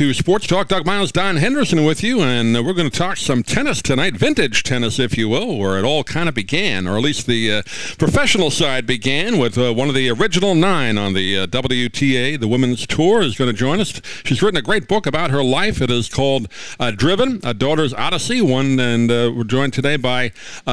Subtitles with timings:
[0.00, 0.68] To Sports Talk.
[0.68, 4.16] Doug Miles, Don Henderson with you, and uh, we're going to talk some tennis tonight,
[4.16, 7.52] vintage tennis, if you will, where it all kind of began, or at least the
[7.52, 7.62] uh,
[7.98, 12.48] professional side began with uh, one of the original nine on the uh, WTA, the
[12.48, 14.00] Women's Tour, is going to join us.
[14.24, 15.82] She's written a great book about her life.
[15.82, 18.40] It is called uh, Driven, A Daughter's Odyssey.
[18.40, 20.32] One, and uh, we're joined today by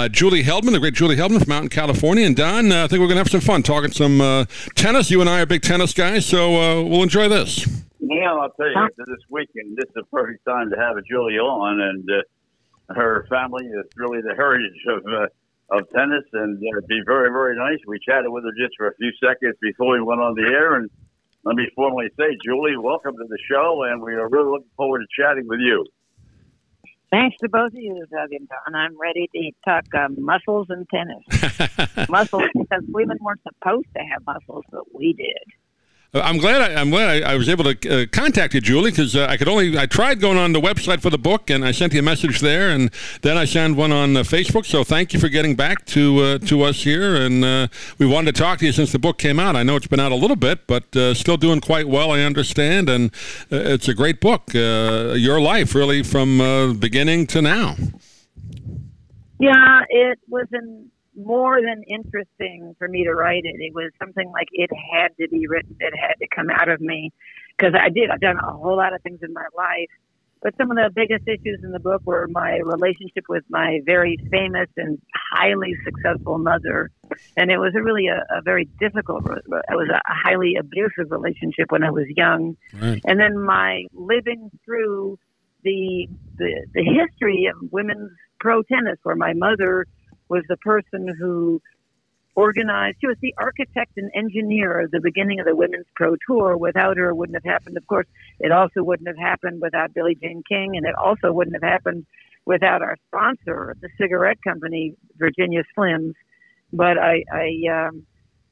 [0.10, 2.26] Julie Heldman, the great Julie Heldman from out in California.
[2.26, 5.12] And Don, I think we're going to have some fun talking some tennis.
[5.12, 7.68] You and I are big tennis guys, so we'll enjoy this.
[8.00, 11.02] Well, I'll tell you, after this weekend, this is the perfect time to have a
[11.02, 15.28] Julie on, and uh, her family is really the heritage of uh,
[15.70, 17.80] of tennis, and uh, it'd be very, very nice.
[17.88, 20.76] We chatted with her just for a few seconds before we went on the air,
[20.76, 20.90] and
[21.44, 25.00] let me formally say, Julie, welcome to the show, and we are really looking forward
[25.00, 25.86] to chatting with you.
[27.10, 28.76] Thanks to both of you, Doug and Don.
[28.76, 31.24] I'm ready to talk uh, muscles and tennis.
[32.10, 35.44] muscles because women weren't supposed to have muscles, but we did.
[36.22, 39.16] I'm glad I, am glad I, I, was able to uh, contact you, Julie, because
[39.16, 41.72] uh, I could only I tried going on the website for the book, and I
[41.72, 44.66] sent you a message there, and then I sent one on uh, Facebook.
[44.66, 48.36] So thank you for getting back to uh, to us here, and uh, we wanted
[48.36, 49.56] to talk to you since the book came out.
[49.56, 52.22] I know it's been out a little bit, but uh, still doing quite well, I
[52.22, 53.12] understand, and
[53.50, 54.54] it's a great book.
[54.54, 57.76] your life, really, from beginning to now.
[59.40, 63.56] Yeah, it was an more than interesting for me to write it.
[63.60, 65.76] It was something like it had to be written.
[65.80, 67.12] It had to come out of me
[67.58, 68.10] because I did.
[68.12, 69.90] I've done a whole lot of things in my life,
[70.42, 74.18] but some of the biggest issues in the book were my relationship with my very
[74.30, 75.02] famous and
[75.34, 76.92] highly successful mother,
[77.36, 79.26] and it was a really a, a very difficult.
[79.26, 83.02] It was a highly abusive relationship when I was young, right.
[83.06, 85.18] and then my living through
[85.64, 86.08] the
[86.38, 89.88] the, the history of women's pro tennis, where my mother
[90.30, 91.62] was the person who
[92.38, 92.98] organized.
[93.02, 96.56] She was the architect and engineer of the beginning of the Women's Pro Tour.
[96.56, 97.78] Without her, it wouldn't have happened.
[97.78, 98.06] Of course,
[98.40, 102.06] it also wouldn't have happened without Billie Jean King, and it also wouldn't have happened
[102.46, 106.14] without our sponsor, the cigarette company, Virginia Slims.
[106.72, 108.06] But I, I um,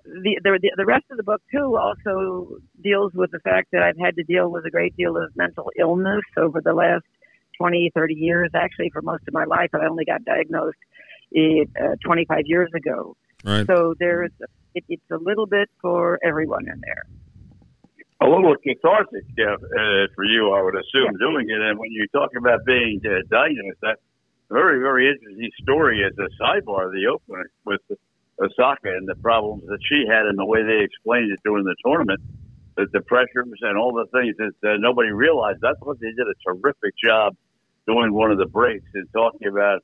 [0.04, 3.98] the, the the rest of the book too also deals with the fact that I've
[3.98, 7.06] had to deal with a great deal of mental illness over the last
[7.58, 8.50] 20, 30 years.
[8.56, 10.78] Actually, for most of my life, I only got diagnosed
[11.36, 13.16] it, uh, 25 years ago.
[13.44, 13.68] Right.
[13.68, 14.32] So there's
[14.74, 17.06] it, it's a little bit for everyone in there.
[18.22, 21.28] A little cathartic uh, for you, I would assume, yeah.
[21.28, 21.62] doing it.
[21.62, 24.02] And when you talk about being uh, diagnosed, that's
[24.50, 27.82] a very, very interesting story as a sidebar, of the opener with
[28.40, 31.76] Osaka and the problems that she had and the way they explained it during the
[31.86, 32.22] tournament,
[32.78, 35.60] the, the pressures and all the things that uh, nobody realized.
[35.62, 37.36] That's what they did a terrific job
[37.86, 39.84] doing one of the breaks and talking about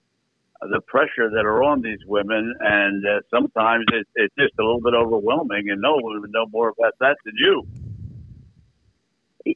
[0.61, 4.81] the pressure that are on these women, and uh, sometimes it, it's just a little
[4.81, 5.69] bit overwhelming.
[5.69, 7.65] And no one would know more about that than you.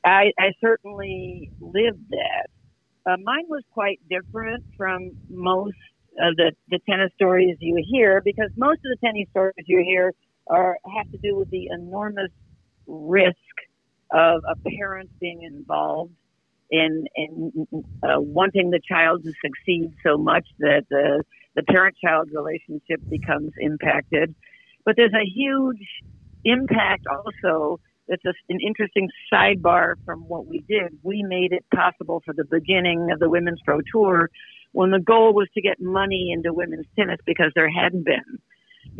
[0.04, 2.48] I, I certainly lived that.
[3.06, 5.78] Uh, mine was quite different from most
[6.20, 10.12] of the, the tennis stories you hear because most of the tennis stories you hear
[10.48, 12.32] are have to do with the enormous
[12.88, 13.36] risk
[14.12, 16.14] of a parent being involved
[16.72, 17.68] in in
[18.03, 21.24] uh, wanting the child to succeed so much that the
[21.56, 24.36] the parent child relationship becomes impacted.
[24.86, 25.88] But there's a huge
[26.44, 27.80] impact also.
[28.08, 31.00] That's an interesting sidebar from what we did.
[31.02, 34.30] We made it possible for the beginning of the Women's Pro Tour
[34.74, 38.40] when the goal was to get money into women's tennis because there hadn't been.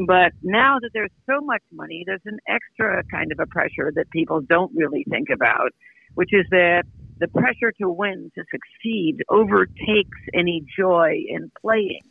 [0.08, 4.10] But now that there's so much money, there's an extra kind of a pressure that
[4.10, 5.72] people don't really think about,
[6.16, 6.84] which is that
[7.20, 12.04] the pressure to win, to succeed, overtakes any joy in playing.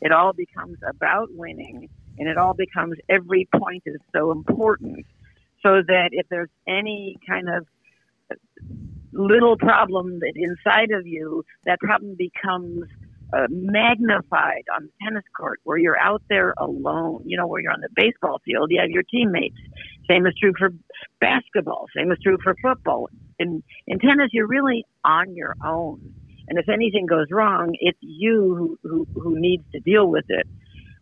[0.00, 1.88] It all becomes about winning,
[2.18, 5.06] and it all becomes every point is so important.
[5.62, 7.66] So that if there's any kind of
[9.12, 12.84] little problem that inside of you, that problem becomes
[13.32, 17.22] uh, magnified on the tennis court where you're out there alone.
[17.26, 19.58] You know, where you're on the baseball field, you have your teammates.
[20.10, 20.70] Same is true for
[21.20, 21.86] basketball.
[21.96, 23.08] Same is true for football.
[23.38, 26.14] In in tennis, you're really on your own,
[26.48, 30.46] and if anything goes wrong, it's you who who, who needs to deal with it.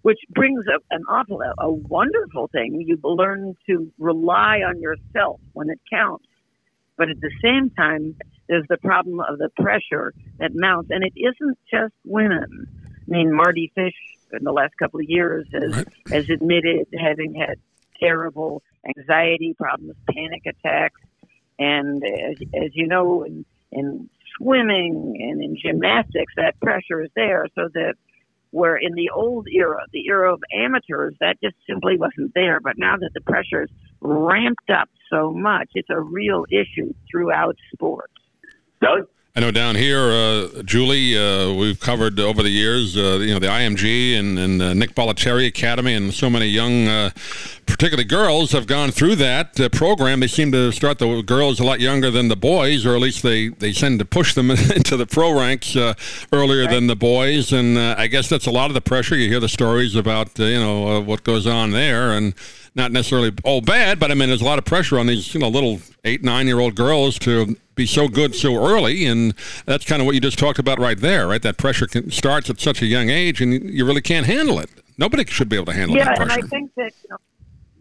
[0.03, 2.85] Which brings up an awful, a wonderful thing.
[2.87, 6.27] You learn to rely on yourself when it counts,
[6.97, 8.15] but at the same time,
[8.49, 12.67] there's the problem of the pressure that mounts, and it isn't just women.
[12.87, 13.95] I mean, Mardy Fish
[14.33, 15.89] in the last couple of years has right.
[16.11, 17.59] has admitted having had
[18.01, 21.01] terrible anxiety problems, panic attacks,
[21.59, 27.47] and as, as you know, in, in swimming and in gymnastics, that pressure is there,
[27.55, 27.95] so that
[28.51, 32.61] Where in the old era, the era of amateurs, that just simply wasn't there.
[32.61, 38.15] But now that the pressure's ramped up so much, it's a real issue throughout sports.
[38.81, 39.07] Doug?
[39.39, 43.39] I know down here, uh, Julie, uh, we've covered over the years, uh, you know,
[43.39, 47.11] the IMG and, and uh, Nick Bollettieri Academy, and so many young, uh,
[47.65, 50.19] particularly girls, have gone through that uh, program.
[50.19, 53.23] They seem to start the girls a lot younger than the boys, or at least
[53.23, 55.77] they, they tend to push them into the pro ranks
[56.33, 56.71] earlier right.
[56.73, 57.53] than the boys.
[57.53, 59.15] And I guess that's a lot of the pressure.
[59.15, 62.35] You hear the stories about, you know, what goes on there, and
[62.75, 65.39] not necessarily all bad, but I mean, there's a lot of pressure on these, you
[65.39, 69.07] know, little eight, nine year old girls to be so good so early.
[69.07, 69.35] And
[69.65, 71.41] that's kind of what you just talked about right there, right?
[71.41, 74.69] That pressure can, starts at such a young age and you really can't handle it.
[74.99, 76.01] Nobody should be able to handle it.
[76.01, 76.33] yeah, that pressure.
[76.33, 77.17] and I think that, you know,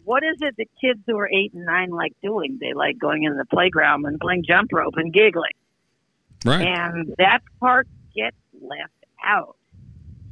[0.04, 2.56] what is it that kids who are eight and nine like doing?
[2.58, 5.52] They like going in the playground and playing jump rope and giggling.
[6.46, 6.66] Right.
[6.66, 8.92] And that part gets left
[9.22, 9.56] out.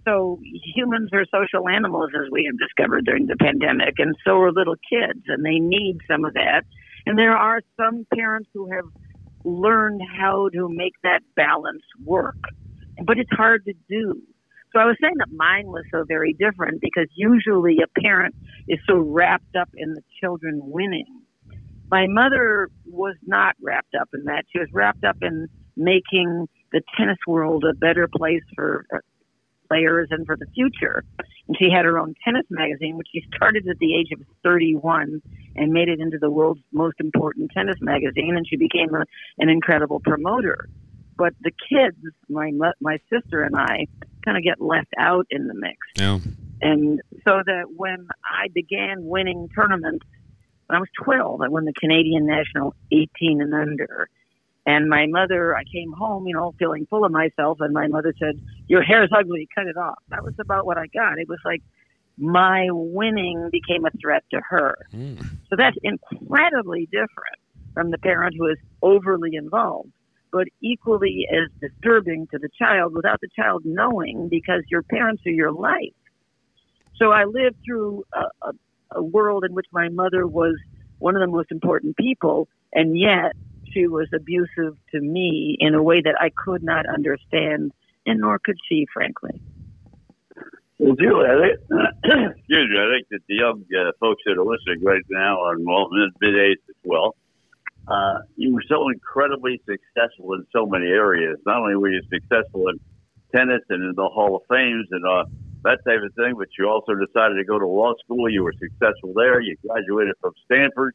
[0.07, 0.41] So
[0.75, 4.77] humans are social animals, as we have discovered during the pandemic, and so are little
[4.89, 6.63] kids, and they need some of that.
[7.07, 8.85] And there are some parents who have
[9.47, 12.37] learned how to make that balance work,
[13.05, 14.21] but it's hard to do.
[14.73, 18.35] So I was saying that mine was so very different because usually a parent
[18.69, 21.23] is so wrapped up in the children winning.
[21.91, 24.45] My mother was not wrapped up in that.
[24.53, 25.47] She was wrapped up in
[25.77, 28.85] making the tennis world a better place for
[29.69, 31.05] players and for the future.
[31.49, 35.23] And she had her own tennis magazine, which she started at the age of 31
[35.55, 38.37] and made it into the world's most important tennis magazine.
[38.37, 39.05] And she became a,
[39.39, 40.69] an incredible promoter.
[41.17, 41.97] But the kids,
[42.29, 43.87] my my sister and I,
[44.25, 45.79] kind of get left out in the mix.
[45.97, 46.19] Yeah.
[46.61, 50.05] And so that when I began winning tournaments,
[50.67, 54.09] when I was 12, I won the Canadian National 18 and under.
[54.67, 58.13] And my mother, I came home, you know, feeling full of myself, and my mother
[58.19, 59.49] said, "Your hair's ugly.
[59.55, 61.19] Cut it off." That was about what I got.
[61.19, 61.63] It was like
[62.19, 64.77] my winning became a threat to her.
[64.93, 65.23] Mm.
[65.49, 67.39] So that's incredibly different
[67.75, 69.93] from the parent who is overly involved,
[70.33, 75.31] but equally as disturbing to the child without the child knowing because your parents are
[75.31, 75.93] your life.
[76.97, 78.53] So I lived through a, a,
[78.93, 80.57] a world in which my mother was
[80.99, 83.33] one of the most important people, and yet
[83.73, 87.73] she was abusive to me in a way that I could not understand,
[88.07, 89.41] and nor could she, frankly.
[90.79, 94.45] Well, Julie, I think, excuse me, I think that the young uh, folks that are
[94.45, 97.17] listening right now are involved in mid age as well.
[97.89, 101.39] Uh, you were so incredibly successful in so many areas.
[101.47, 102.81] Not only were you successful in
[103.35, 105.25] tennis and in the Hall of Fames and uh,
[105.63, 108.29] that type of thing, but you also decided to go to law school.
[108.29, 109.41] You were successful there.
[109.41, 110.95] You graduated from Stanford.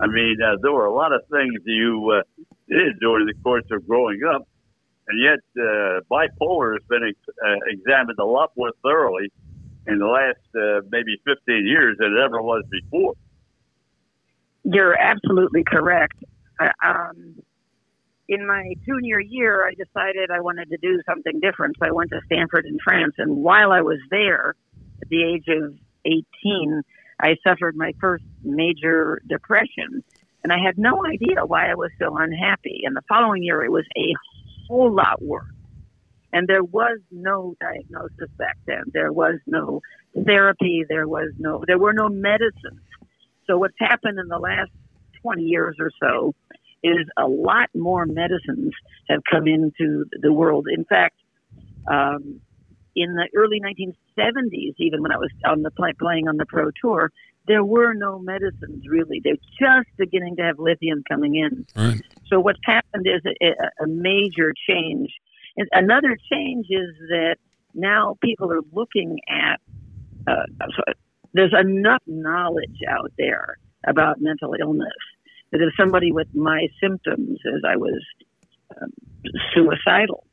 [0.00, 3.64] I mean, uh, there were a lot of things you uh, did during the course
[3.70, 4.46] of growing up,
[5.08, 9.32] and yet uh, bipolar has been ex- uh, examined a lot more thoroughly
[9.86, 13.14] in the last uh, maybe 15 years than it ever was before.
[14.64, 16.18] You're absolutely correct.
[16.84, 17.36] Um,
[18.28, 22.10] in my junior year, I decided I wanted to do something different, so I went
[22.10, 23.14] to Stanford in France.
[23.18, 24.56] And while I was there,
[25.00, 26.82] at the age of 18,
[27.20, 30.02] I suffered my first major depression,
[30.42, 32.82] and I had no idea why I was so unhappy.
[32.84, 34.12] And the following year, it was a
[34.68, 35.50] whole lot worse.
[36.32, 38.84] And there was no diagnosis back then.
[38.92, 39.80] There was no
[40.24, 40.84] therapy.
[40.88, 41.64] There was no.
[41.66, 42.80] There were no medicines.
[43.46, 44.70] So what's happened in the last
[45.22, 46.34] 20 years or so
[46.82, 48.72] is a lot more medicines
[49.08, 50.66] have come into the world.
[50.72, 51.16] In fact,
[51.90, 52.40] um,
[52.96, 56.70] in the early 1970s, even when I was on the play, playing on the pro
[56.80, 57.12] tour,
[57.46, 59.20] there were no medicines really.
[59.22, 61.66] They're just beginning to have lithium coming in.
[61.76, 62.00] Right.
[62.28, 65.10] So what's happened is a, a major change.
[65.56, 67.36] And another change is that
[67.74, 69.60] now people are looking at.
[70.26, 70.46] Uh,
[71.34, 74.88] there's enough knowledge out there about mental illness
[75.52, 78.02] that if somebody with my symptoms, as I was
[78.80, 78.92] um,
[79.54, 80.25] suicidal,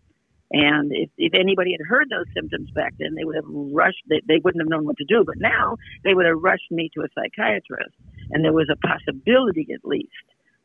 [0.54, 4.22] and if, if anybody had heard those symptoms back then, they would have rushed, they,
[4.28, 5.24] they wouldn't have known what to do.
[5.26, 7.96] But now they would have rushed me to a psychiatrist.
[8.30, 10.10] And there was a possibility, at least,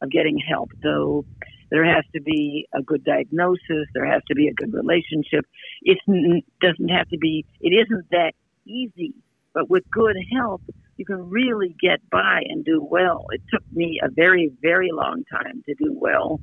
[0.02, 0.70] of getting help.
[0.82, 1.24] Though
[1.70, 5.46] there has to be a good diagnosis, there has to be a good relationship.
[5.82, 5.98] It
[6.60, 8.32] doesn't have to be, it isn't that
[8.66, 9.14] easy.
[9.54, 10.62] But with good help,
[10.98, 13.24] you can really get by and do well.
[13.30, 16.40] It took me a very, very long time to do well.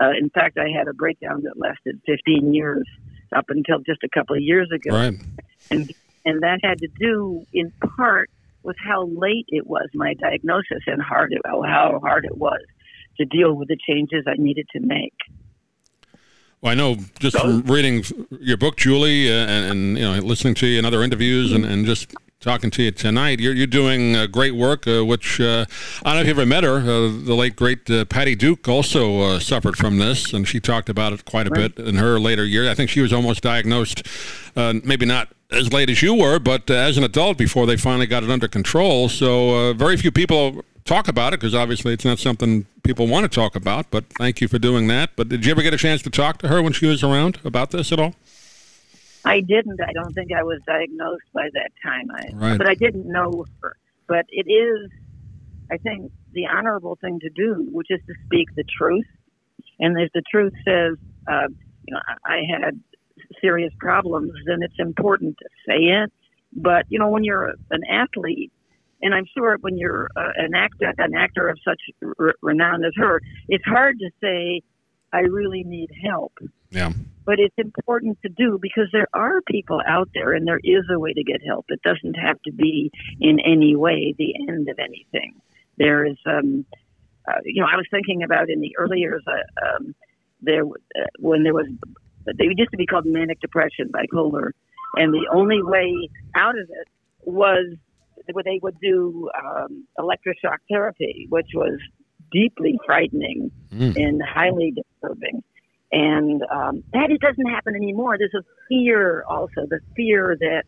[0.00, 2.88] Uh, in fact, I had a breakdown that lasted 15 years
[3.34, 4.96] up until just a couple of years ago.
[4.96, 5.14] Right.
[5.70, 5.92] And,
[6.24, 8.30] and that had to do in part
[8.62, 12.60] with how late it was, my diagnosis, and hard it, how hard it was
[13.18, 15.14] to deal with the changes I needed to make.
[16.60, 18.04] Well, I know just from reading
[18.38, 21.64] your book, Julie, uh, and, and, you know listening to you in other interviews, and,
[21.64, 23.38] and just talking to you tonight.
[23.38, 25.66] You're, you're doing uh, great work, uh, which uh,
[26.04, 26.76] I don't know if you ever met her.
[26.78, 30.88] Uh, the late, great uh, Patty Duke also uh, suffered from this, and she talked
[30.88, 31.74] about it quite a right.
[31.74, 32.66] bit in her later years.
[32.68, 34.06] I think she was almost diagnosed,
[34.56, 38.22] maybe not as late as you were, but as an adult before they finally got
[38.22, 39.08] it under control.
[39.10, 43.28] So very few people talk about it because obviously it's not something people want to
[43.28, 43.90] talk about.
[43.90, 45.10] But thank you for doing that.
[45.14, 47.38] But did you ever get a chance to talk to her when she was around
[47.44, 48.14] about this at all?
[49.24, 49.80] I didn't.
[49.80, 52.10] I don't think I was diagnosed by that time.
[52.10, 52.58] I, right.
[52.58, 53.76] But I didn't know her.
[54.08, 54.90] But it is,
[55.70, 59.06] I think, the honorable thing to do, which is to speak the truth.
[59.78, 60.96] And if the truth says,
[61.28, 61.48] uh,
[61.86, 62.80] you know, I had
[63.40, 66.12] serious problems, then it's important to say it.
[66.52, 68.52] But you know, when you're an athlete,
[69.02, 71.80] and I'm sure when you're uh, an actor, an actor of such
[72.18, 74.62] r- renown as her, it's hard to say,
[75.12, 76.32] "I really need help."
[76.70, 76.92] Yeah.
[77.24, 80.98] But it's important to do because there are people out there, and there is a
[80.98, 81.66] way to get help.
[81.68, 82.90] It doesn't have to be
[83.20, 85.40] in any way the end of anything.
[85.76, 86.64] There is, um,
[87.28, 89.94] uh, you know, I was thinking about in the early years, uh, um,
[90.42, 91.66] there uh, when there was,
[92.26, 94.50] they used to be called manic depression, bipolar,
[94.96, 96.88] and the only way out of it
[97.22, 97.76] was
[98.32, 101.78] where they would do um, electroshock therapy, which was
[102.32, 103.96] deeply frightening mm.
[103.96, 104.74] and highly
[105.92, 108.16] And um, that it doesn't happen anymore.
[108.16, 110.64] There's a fear also, the fear that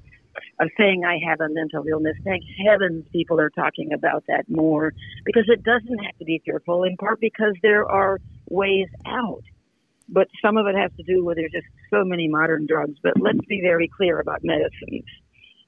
[0.60, 2.16] of saying I have a mental illness.
[2.24, 4.92] Thank heavens people are talking about that more
[5.24, 9.42] because it doesn't have to be fearful, in part because there are ways out.
[10.08, 12.98] But some of it has to do with there's just so many modern drugs.
[13.02, 15.04] But let's be very clear about medicines.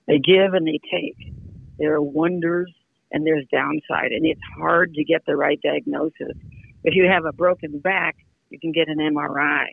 [0.06, 1.32] They give and they take.
[1.78, 2.72] There are wonders
[3.10, 6.36] and there's downside, and it's hard to get the right diagnosis.
[6.82, 8.16] If you have a broken back,
[8.54, 9.66] you can get an MRI.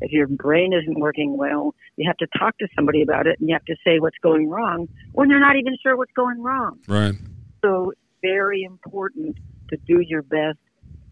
[0.00, 3.48] If your brain isn't working well, you have to talk to somebody about it and
[3.48, 6.78] you have to say what's going wrong when they're not even sure what's going wrong.
[6.86, 7.14] Right.
[7.62, 7.92] So,
[8.22, 9.36] very important
[9.70, 10.58] to do your best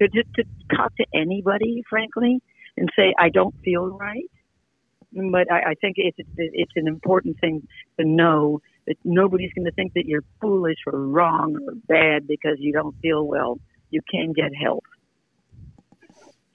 [0.00, 2.40] to just to talk to anybody, frankly,
[2.76, 4.30] and say, I don't feel right.
[5.12, 7.66] But I, I think it's, it's an important thing
[7.98, 12.56] to know that nobody's going to think that you're foolish or wrong or bad because
[12.58, 13.58] you don't feel well.
[13.90, 14.84] You can get help.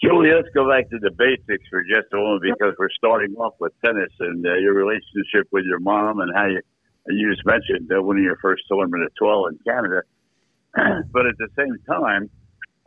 [0.02, 3.54] Julie, let's go back to the basics for just a moment because we're starting off
[3.60, 6.62] with tennis and uh, your relationship with your mom and how you
[7.08, 10.02] you just mentioned uh, winning your first tournament at 12 in Canada.
[11.12, 12.30] but at the same time,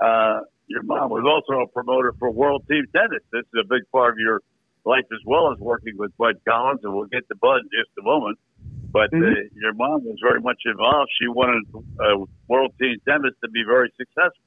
[0.00, 3.22] uh, your mom was also a promoter for World Team Tennis.
[3.32, 4.40] This is a big part of your
[4.84, 7.90] life as well as working with Bud Collins, and we'll get to Bud in just
[7.98, 8.38] a moment.
[8.90, 9.58] But uh, mm-hmm.
[9.58, 11.10] your mom was very much involved.
[11.20, 14.43] She wanted uh, World Team Tennis to be very successful.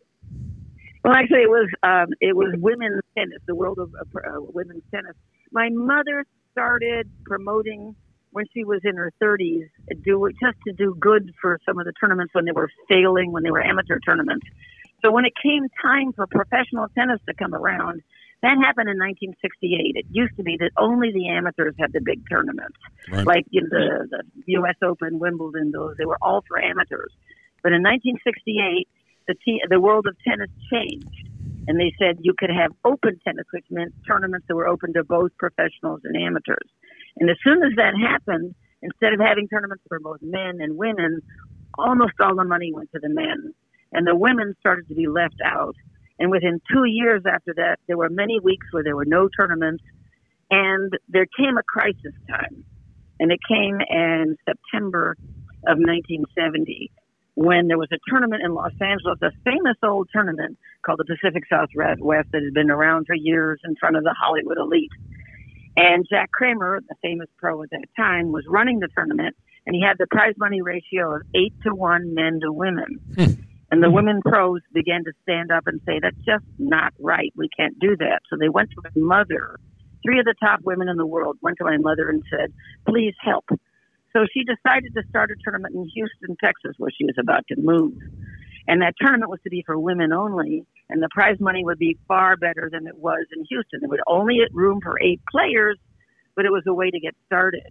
[1.08, 5.16] Well, actually, it was um, it was women's tennis, the world of uh, women's tennis.
[5.54, 7.96] My mother started promoting
[8.32, 9.70] when she was in her 30s,
[10.04, 13.44] do just to do good for some of the tournaments when they were failing, when
[13.44, 14.46] they were amateur tournaments.
[15.02, 18.02] So when it came time for professional tennis to come around,
[18.42, 19.96] that happened in 1968.
[19.96, 22.78] It used to be that only the amateurs had the big tournaments,
[23.10, 23.26] right.
[23.26, 24.24] like you know, the, the
[24.60, 24.76] U.S.
[24.84, 25.72] Open, Wimbledon.
[25.72, 27.14] Those they were all for amateurs.
[27.64, 28.90] But in 1968,
[29.27, 29.36] the
[29.69, 31.29] the world of tennis changed,
[31.67, 35.03] and they said you could have open tennis, which meant tournaments that were open to
[35.03, 36.69] both professionals and amateurs.
[37.17, 41.22] And as soon as that happened, instead of having tournaments for both men and women,
[41.77, 43.53] almost all the money went to the men,
[43.91, 45.75] and the women started to be left out.
[46.19, 49.84] And within two years after that, there were many weeks where there were no tournaments,
[50.50, 52.63] and there came a crisis time,
[53.19, 55.15] and it came in September
[55.67, 56.91] of 1970
[57.38, 61.44] when there was a tournament in Los Angeles, a famous old tournament called the Pacific
[61.48, 64.89] Southwest that had been around for years in front of the Hollywood elite.
[65.77, 69.36] And Jack Kramer, the famous pro at that time, was running the tournament,
[69.67, 73.00] and he had the prize money ratio of eight to one men to women.
[73.15, 73.41] Hmm.
[73.70, 77.32] And the women pros began to stand up and say, that's just not right.
[77.36, 78.22] We can't do that.
[78.32, 79.60] So they went to my mother.
[80.03, 82.51] Three of the top women in the world went to my mother and said,
[82.88, 83.46] please help.
[84.17, 87.55] So she decided to start a tournament in Houston, Texas, where she was about to
[87.55, 87.93] move.
[88.67, 92.00] And that tournament was to be for women only, and the prize money would be
[92.07, 93.81] far better than it was in Houston.
[93.83, 95.77] It would only room for eight players,
[96.36, 97.62] but it was a way to get started.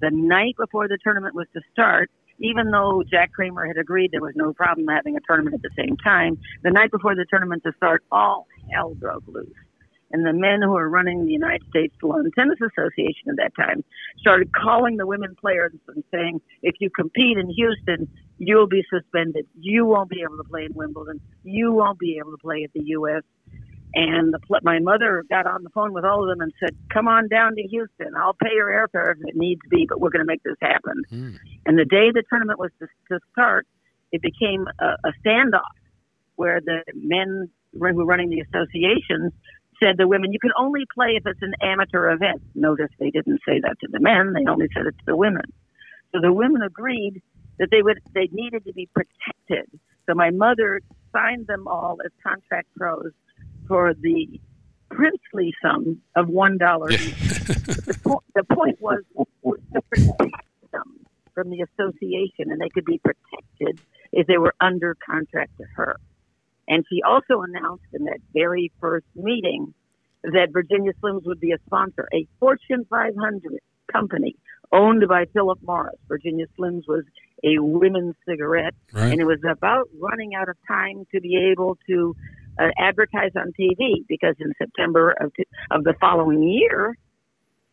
[0.00, 4.22] The night before the tournament was to start, even though Jack Kramer had agreed there
[4.22, 7.62] was no problem having a tournament at the same time, the night before the tournament
[7.64, 9.52] to start, all hell broke loose
[10.12, 13.84] and the men who were running the United States Lawn Tennis Association at that time
[14.20, 18.08] started calling the women players and saying, if you compete in Houston,
[18.38, 19.46] you'll be suspended.
[19.58, 21.20] You won't be able to play in Wimbledon.
[21.42, 23.22] You won't be able to play at the U.S.
[23.94, 27.08] And the, my mother got on the phone with all of them and said, "Come
[27.08, 28.14] on down to Houston.
[28.16, 30.56] I'll pay your airfare if it needs to be, but we're going to make this
[30.60, 31.36] happen." Mm.
[31.64, 33.66] And the day the tournament was to, to start,
[34.12, 35.62] it became a, a standoff
[36.34, 39.32] where the men who were running the associations
[39.82, 43.40] said to women, "You can only play if it's an amateur event." Notice they didn't
[43.46, 45.44] say that to the men; they only said it to the women.
[46.12, 47.22] So the women agreed
[47.58, 49.70] that they would they needed to be protected.
[50.06, 50.80] So my mother
[51.12, 53.12] signed them all as contract pros
[53.68, 54.40] for the
[54.90, 57.00] princely sum of one dollar each.
[57.00, 60.20] the, po- the point was to protect
[60.72, 61.00] them
[61.34, 63.80] from the association, and they could be protected
[64.12, 65.96] if they were under contract to her.
[66.68, 69.72] And she also announced in that very first meeting
[70.22, 73.60] that Virginia Slims would be a sponsor, a Fortune 500
[73.92, 74.36] company
[74.72, 75.96] owned by Philip Morris.
[76.08, 77.04] Virginia Slims was
[77.44, 79.12] a women's cigarette, right.
[79.12, 82.16] and it was about running out of time to be able to
[82.58, 86.96] uh, advertise on TV because in September of, t- of the following year,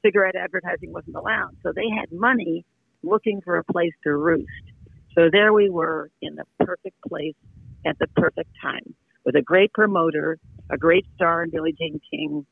[0.05, 1.55] cigarette advertising wasn't allowed.
[1.63, 2.65] So they had money
[3.01, 4.47] looking for a place to roost.
[5.15, 7.35] So there we were in the perfect place
[7.85, 10.37] at the perfect time with a great promoter,
[10.69, 12.45] a great star in Billie Jean King,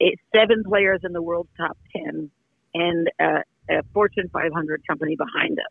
[0.00, 2.30] eight, seven players in the world's top 10,
[2.74, 5.64] and a Fortune 500 company behind us.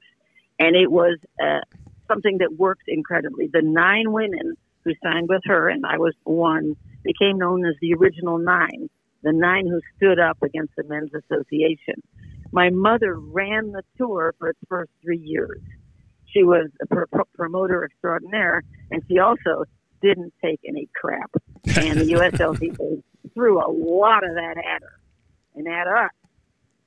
[0.60, 1.62] And it was uh,
[2.08, 3.48] something that worked incredibly.
[3.48, 7.94] The nine women who signed with her, and I was one, became known as the
[7.94, 8.90] original nine,
[9.24, 11.96] the nine who stood up against the Men's Association.
[12.52, 15.62] My mother ran the tour for its first three years.
[16.36, 19.64] She was a pr- promoter extraordinaire, and she also
[20.02, 21.32] didn't take any crap.
[21.78, 25.00] And the USLTA threw a lot of that at her
[25.56, 26.12] and at us.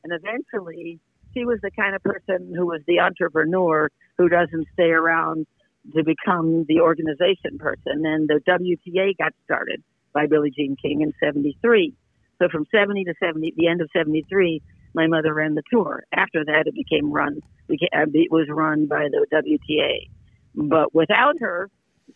[0.05, 1.01] And eventually,
[1.35, 5.47] she was the kind of person who was the entrepreneur who doesn't stay around
[5.95, 8.05] to become the organization person.
[8.05, 11.95] And the WTA got started by Billie Jean King in 73.
[12.41, 14.63] So from 70 to 70, the end of 73,
[14.99, 16.03] my mother ran the tour.
[16.13, 17.39] After that, it became run,
[17.71, 17.75] uh,
[18.13, 20.11] it was run by the WTA.
[20.55, 21.71] But without her,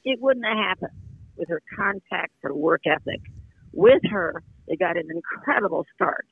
[0.05, 0.99] it wouldn't have happened.
[1.37, 3.21] With her contacts, her work ethic.
[3.73, 6.27] With her, they got an incredible start.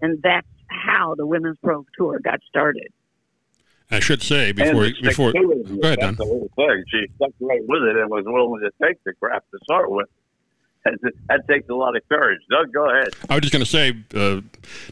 [0.00, 2.88] And that's how the Women's Pro Tour got started.
[3.90, 6.14] I should say before before go ahead, Don.
[6.14, 6.84] The whole thing.
[6.90, 10.08] She stuck right with it and was willing to take the crap to start with.
[11.28, 12.40] That takes a lot of courage.
[12.50, 13.08] Doug, go ahead.
[13.28, 14.40] I was just going to say, uh,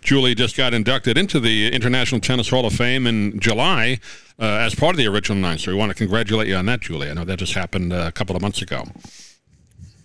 [0.00, 4.00] Julie just got inducted into the International Tennis Hall of Fame in July
[4.38, 5.58] uh, as part of the original nine.
[5.58, 7.10] So we want to congratulate you on that, Julie.
[7.10, 8.84] I know that just happened uh, a couple of months ago.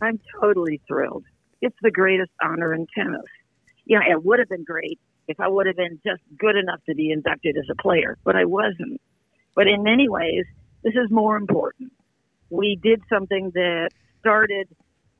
[0.01, 1.25] I'm totally thrilled.
[1.61, 3.25] It's the greatest honor in tennis.
[3.85, 6.79] You know, it would have been great if I would have been just good enough
[6.85, 9.01] to be inducted as a player, but I wasn't.
[9.55, 10.45] But in many ways,
[10.83, 11.91] this is more important.
[12.49, 14.67] We did something that started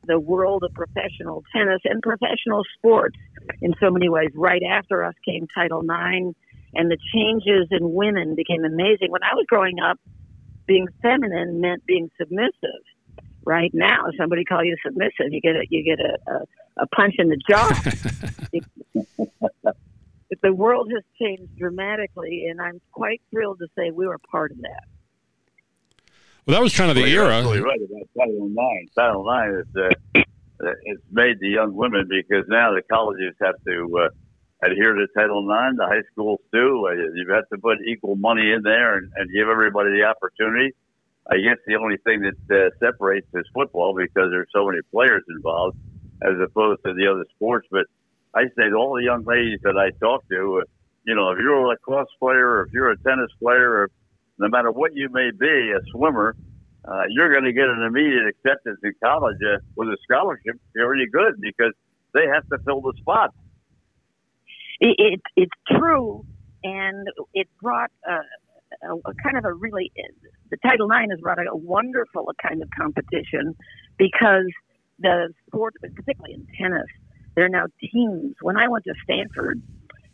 [0.05, 3.17] the world of professional tennis and professional sports
[3.61, 4.29] in so many ways.
[4.35, 6.35] Right after us came Title IX,
[6.73, 9.09] and the changes in women became amazing.
[9.09, 9.99] When I was growing up,
[10.65, 12.83] being feminine meant being submissive.
[13.45, 16.87] Right now, if somebody call you submissive, you get a you get a, a, a
[16.87, 17.67] punch in the jaw.
[20.43, 24.57] the world has changed dramatically, and I'm quite thrilled to say we were part of
[24.61, 24.83] that.
[26.49, 27.45] Well, that was kind of the well, era.
[27.45, 28.95] Absolutely right about Title IX.
[28.95, 30.25] Title IX is
[30.65, 35.05] uh, it's made the young women because now the colleges have to uh, adhere to
[35.15, 35.77] Title IX.
[35.77, 36.89] The high schools too.
[36.89, 40.05] Uh, you have got to put equal money in there and, and give everybody the
[40.05, 40.73] opportunity.
[41.29, 45.21] I guess the only thing that uh, separates is football because there's so many players
[45.29, 45.77] involved
[46.23, 47.67] as opposed to the other sports.
[47.69, 47.85] But
[48.33, 50.69] I say to all the young ladies that I talk to, uh,
[51.05, 53.91] you know, if you're a lacrosse player or if you're a tennis player, or
[54.39, 56.35] no matter what you may be, a swimmer,
[56.85, 60.55] uh, you're going to get an immediate acceptance in college uh, with a scholarship.
[60.73, 61.73] You're already good because
[62.13, 63.33] they have to fill the spot.
[64.79, 66.25] It, it, it's true,
[66.63, 69.91] and it brought a, a, a kind of a really
[70.49, 73.55] the Title IX has brought a wonderful kind of competition
[73.97, 74.45] because
[74.99, 76.87] the sport, particularly in tennis,
[77.35, 78.35] they're now teams.
[78.41, 79.61] When I went to Stanford,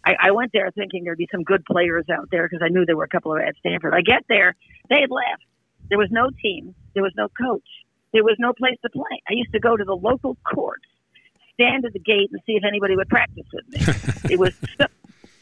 [0.06, 2.86] I, I went there thinking there'd be some good players out there because I knew
[2.86, 3.94] there were a couple of at Stanford.
[3.94, 4.56] I get there,
[4.90, 5.44] they had left.
[5.90, 6.76] There was no team.
[6.94, 7.68] There was no coach.
[8.14, 9.22] There was no place to play.
[9.30, 10.86] I used to go to the local courts,
[11.54, 13.80] stand at the gate, and see if anybody would practice with me.
[14.32, 14.86] it was so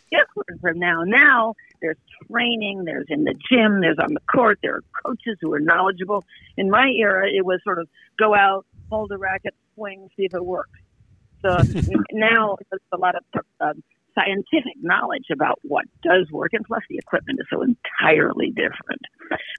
[0.10, 1.04] different from now.
[1.04, 1.98] Now there's
[2.32, 6.24] training, there's in the gym, there's on the court, there are coaches who are knowledgeable.
[6.58, 10.34] In my era, it was sort of go out, hold a racket, swing, see if
[10.34, 10.80] it works.
[11.42, 11.58] So
[12.12, 13.24] now there's a lot of
[13.60, 13.74] uh,
[14.16, 19.02] scientific knowledge about what does work, and plus the equipment is so entirely different.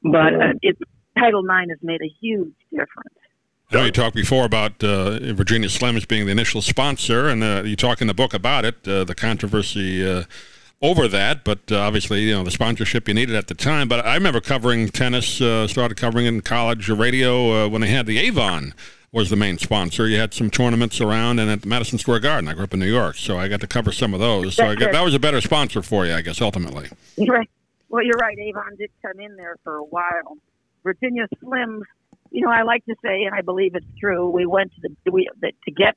[0.03, 0.77] But uh, it,
[1.19, 3.15] Title IX has made a huge difference.
[3.71, 7.63] I know you talked before about uh, Virginia Slims being the initial sponsor, and uh,
[7.65, 10.25] you talk in the book about it, uh, the controversy uh,
[10.83, 11.45] over that.
[11.45, 13.89] But uh, obviously, you know, the sponsorship you needed at the time.
[13.89, 18.07] But I remember covering tennis, uh, started covering it in college radio when they had
[18.07, 18.75] the Avon
[19.15, 20.09] was the main sponsor.
[20.09, 22.49] You had some tournaments around and at Madison Square Garden.
[22.49, 24.57] I grew up in New York, so I got to cover some of those.
[24.57, 26.89] So I got, that was a better sponsor for you, I guess, ultimately.
[27.17, 27.49] You're right.
[27.89, 28.37] Well, you're right.
[28.37, 30.37] Avon did come in there for a while.
[30.83, 31.83] Virginia Slims,
[32.33, 34.29] you know, I like to say, and I believe it's true.
[34.29, 35.97] We went to the we the, to get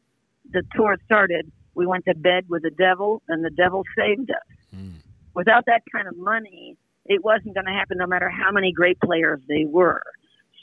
[0.52, 1.52] the tour started.
[1.74, 4.76] We went to bed with the devil, and the devil saved us.
[4.76, 4.94] Mm.
[5.34, 6.78] Without that kind of money,
[7.08, 10.04] it wasn't going to happen, no matter how many great players they were.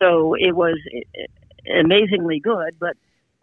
[0.00, 0.76] So it was
[1.68, 2.96] amazingly good, but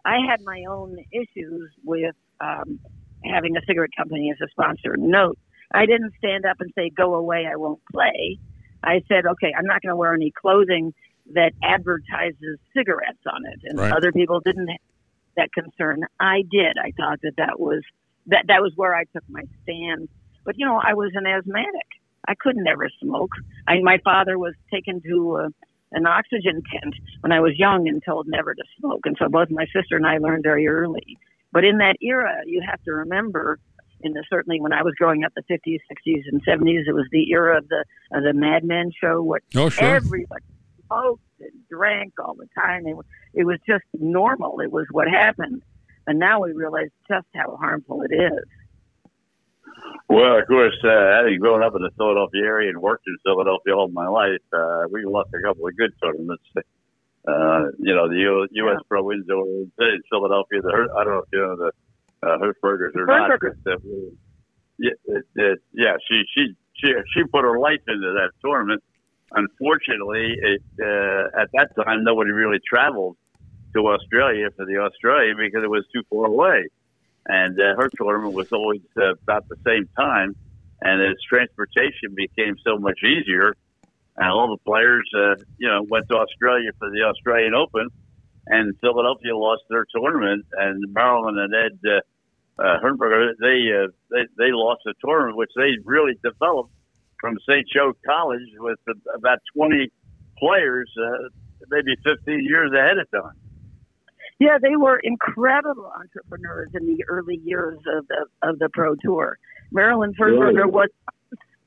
[0.04, 2.80] I had my own issues with um,
[3.24, 4.96] having a cigarette company as a sponsor.
[4.96, 5.38] Note,
[5.72, 8.38] I didn't stand up and say, go away, I won't play.
[8.82, 10.92] I said, okay, I'm not going to wear any clothing
[11.34, 13.60] that advertises cigarettes on it.
[13.64, 13.92] And right.
[13.92, 14.78] other people didn't have
[15.36, 16.00] that concern.
[16.18, 16.76] I did.
[16.78, 17.82] I thought that that was,
[18.26, 20.08] that, that was where I took my stand.
[20.44, 21.88] But, you know, I was an asthmatic.
[22.26, 23.30] I could never smoke.
[23.66, 25.48] I, my father was taken to a,
[25.92, 29.00] an oxygen tent when I was young and told never to smoke.
[29.04, 31.18] And so both my sister and I learned very early.
[31.52, 33.58] But in that era, you have to remember,
[34.00, 37.06] in the certainly when I was growing up, the 50s, 60s, and 70s, it was
[37.12, 39.96] the era of the of the Mad Men show, what oh, sure.
[39.96, 40.44] everybody
[40.86, 42.86] smoked and drank all the time.
[42.86, 42.96] It,
[43.34, 44.60] it was just normal.
[44.60, 45.62] It was what happened.
[46.06, 48.44] And now we realize just how harmful it is.
[50.08, 53.74] Well, of course, uh, having grown up in the Philadelphia area and worked in Philadelphia
[53.74, 56.44] all my life, uh, we lost a couple of good tournaments.
[57.26, 58.76] Uh, you know, the U- U.S.
[58.76, 58.88] Yeah.
[58.88, 60.60] Pro Indoor in Philadelphia.
[60.60, 61.72] The I don't know if you know the
[62.26, 63.40] uh, Fernbergers or not.
[63.40, 63.76] But, uh,
[64.78, 68.82] yeah, it, it, yeah, she she she she put her life into that tournament.
[69.30, 73.16] Unfortunately, it, uh, at that time, nobody really traveled
[73.74, 76.68] to Australia for the Australia because it was too far away
[77.26, 80.34] and uh, her tournament was always uh, about the same time.
[80.80, 83.54] And as transportation became so much easier,
[84.16, 87.88] and all the players, uh, you know, went to Australia for the Australian Open,
[88.46, 92.00] and Philadelphia lost their tournament, and Marilyn and Ed uh,
[92.58, 96.70] uh, Fernberger, they, uh, they they lost the tournament, which they really developed
[97.18, 97.66] from St.
[97.72, 98.78] Joe College with
[99.14, 99.90] about 20
[100.38, 101.28] players, uh,
[101.70, 103.36] maybe 15 years ahead of time.
[104.42, 109.38] Yeah, they were incredible entrepreneurs in the early years of the of the pro tour.
[109.70, 110.88] Marilyn Fernberger was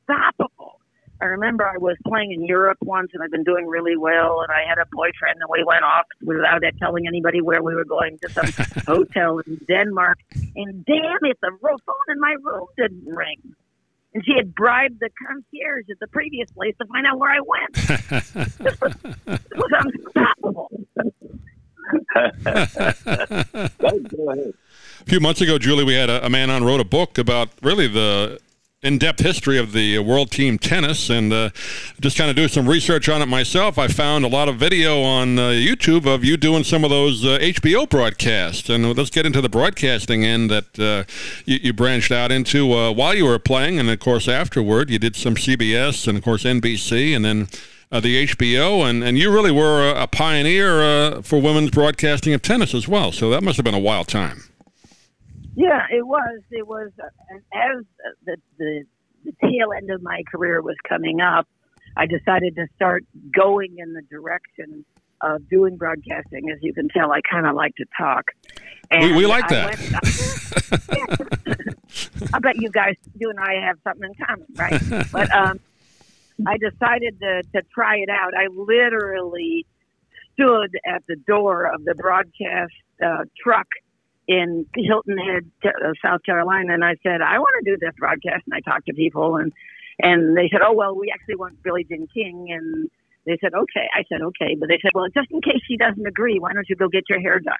[0.09, 0.81] unstoppable.
[1.21, 4.41] I remember I was playing in Europe once, and I've been doing really well.
[4.41, 7.85] And I had a boyfriend, and we went off without telling anybody where we were
[7.85, 8.51] going to some
[8.85, 10.19] hotel in Denmark.
[10.57, 13.55] And damn it, the phone in my room didn't ring.
[14.13, 17.39] And she had bribed the concierge at the previous place to find out where I
[17.39, 17.73] went.
[18.59, 19.39] this, was, this
[25.05, 27.49] A few months ago, Julie, we had a, a, man on wrote a book about
[27.61, 28.39] really the
[28.81, 31.49] in-depth history of the world team tennis, and uh,
[31.99, 33.79] just kind of do some research on it myself.
[33.79, 37.25] I found a lot of video on uh, YouTube of you doing some of those
[37.25, 41.03] uh, HBO broadcasts, and let's get into the broadcasting end that uh,
[41.45, 44.99] you, you, branched out into uh, while you were playing, and of course afterward you
[44.99, 47.47] did some CBS and of course NBC, and then
[47.91, 52.33] uh, the HBO, and, and you really were a, a pioneer uh, for women's broadcasting
[52.33, 53.11] of tennis as well.
[53.11, 54.43] So that must have been a wild time.
[55.55, 56.41] Yeah, it was.
[56.51, 57.85] It was uh, as
[58.25, 58.83] the, the
[59.25, 61.47] the tail end of my career was coming up.
[61.97, 64.85] I decided to start going in the direction
[65.21, 66.49] of doing broadcasting.
[66.49, 68.25] As you can tell, I kind of like to talk.
[68.91, 69.79] And we, we like that.
[69.79, 69.95] Went,
[72.33, 75.05] I bet you guys, you and I have something in common, right?
[75.11, 75.59] But um,
[76.47, 78.33] I decided to, to try it out.
[78.35, 79.65] I literally
[80.33, 83.67] stood at the door of the broadcast uh, truck
[84.27, 88.43] in Hilton Head, uh, South Carolina, and I said, I want to do this broadcast.
[88.45, 89.53] And I talked to people, and
[89.99, 92.89] and they said, Oh well, we actually want Billie Jean King, and
[93.25, 93.87] they said, Okay.
[93.93, 96.67] I said, Okay, but they said, Well, just in case she doesn't agree, why don't
[96.67, 97.53] you go get your hair done?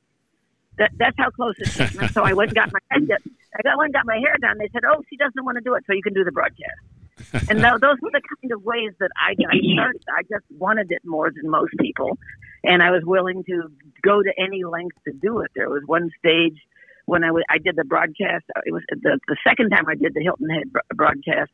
[0.77, 2.09] That, that's how close it came.
[2.09, 3.21] so I went and got my head done.
[3.65, 4.57] I went and got my hair done.
[4.57, 6.81] They said, "Oh, she doesn't want to do it, so you can do the broadcast."
[7.49, 10.03] And th- those were the kind of ways that I got started.
[10.09, 12.17] I just wanted it more than most people,
[12.63, 13.71] and I was willing to
[14.01, 15.51] go to any length to do it.
[15.55, 16.57] There was one stage
[17.05, 18.45] when I, w- I did the broadcast.
[18.65, 21.51] It was the, the second time I did the Hilton Head broadcast,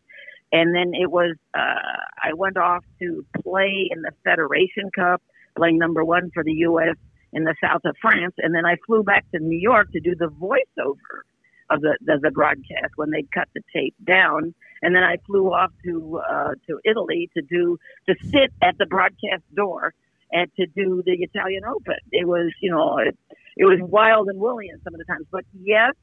[0.52, 5.22] and then it was uh, I went off to play in the Federation Cup,
[5.56, 6.96] playing number one for the U.S.
[7.34, 10.16] in the south of France, and then I flew back to New York to do
[10.16, 11.24] the voiceover
[11.72, 14.54] of the, the, the broadcast when they cut the tape down.
[14.82, 18.86] And then I flew off to uh, to Italy to do to sit at the
[18.86, 19.94] broadcast door
[20.32, 21.98] and to do the Italian Open.
[22.12, 23.18] It was, you know, it,
[23.58, 25.28] it was wild and woolly in some of the times.
[25.32, 25.94] But yes,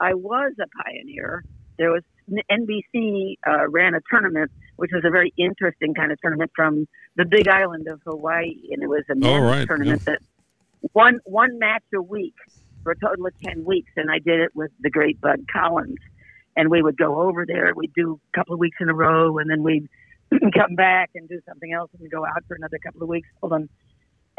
[0.00, 1.44] I was a pioneer.
[1.78, 2.02] There was
[2.50, 7.24] NBC uh, ran a tournament, which was a very interesting kind of tournament from the
[7.24, 10.14] Big Island of Hawaii, and it was a men's right, tournament yeah.
[10.14, 10.22] that
[10.92, 12.34] one one match a week
[12.88, 15.98] for a total of ten weeks, and I did it with the great Bud Collins,
[16.56, 17.72] and we would go over there.
[17.76, 19.88] We'd do a couple of weeks in a row, and then we'd
[20.54, 23.28] come back and do something else, and go out for another couple of weeks.
[23.42, 23.68] Hold on,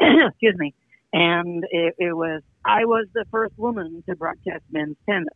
[0.00, 0.74] excuse me.
[1.12, 5.28] And it, it was I was the first woman to broadcast men's tennis.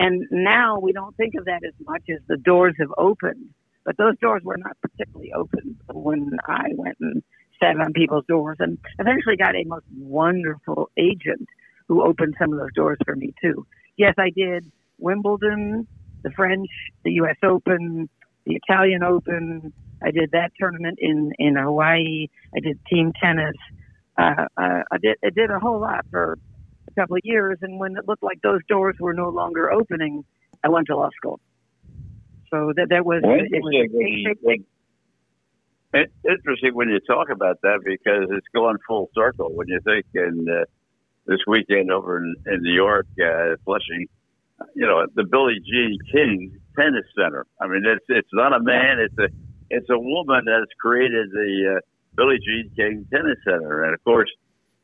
[0.00, 3.50] And now we don't think of that as much as the doors have opened.
[3.84, 7.22] But those doors were not particularly open when I went and
[7.60, 11.46] sat on people's doors and eventually got a most wonderful agent
[11.92, 13.66] who opened some of those doors for me too.
[13.98, 14.64] Yes, I did
[14.98, 15.86] Wimbledon,
[16.22, 16.70] the French,
[17.04, 18.08] the US Open,
[18.46, 19.74] the Italian Open.
[20.02, 22.28] I did that tournament in, in Hawaii.
[22.56, 23.56] I did team tennis.
[24.16, 26.38] Uh, uh, I did I did a whole lot for
[26.88, 30.24] a couple of years, and when it looked like those doors were no longer opening,
[30.64, 31.40] I went to law school.
[32.50, 34.66] So that that was Well, it was interesting when you-
[35.92, 40.06] when- interesting when you talk about that because it's going full circle when you think
[40.14, 40.48] and.
[40.48, 40.64] uh,
[41.26, 44.06] this weekend over in, in New York, uh, Flushing,
[44.74, 47.46] you know, the Billie Jean King Tennis Center.
[47.60, 49.28] I mean, it's it's not a man; it's a
[49.70, 51.80] it's a woman that's created the uh,
[52.16, 54.30] Billie Jean King Tennis Center, and of course,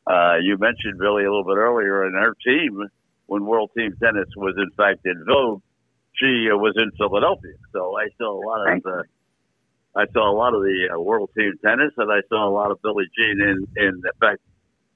[0.07, 2.89] uh, you mentioned Billie a little bit earlier, and her team
[3.29, 5.61] when World Team Tennis was in fact in vogue,
[6.13, 7.53] she uh, was in Philadelphia.
[7.71, 8.85] So I saw a lot of.
[8.85, 9.03] Uh,
[9.95, 12.71] I saw a lot of the uh, World Team Tennis, and I saw a lot
[12.71, 13.41] of Billie Jean.
[13.41, 14.41] In in fact,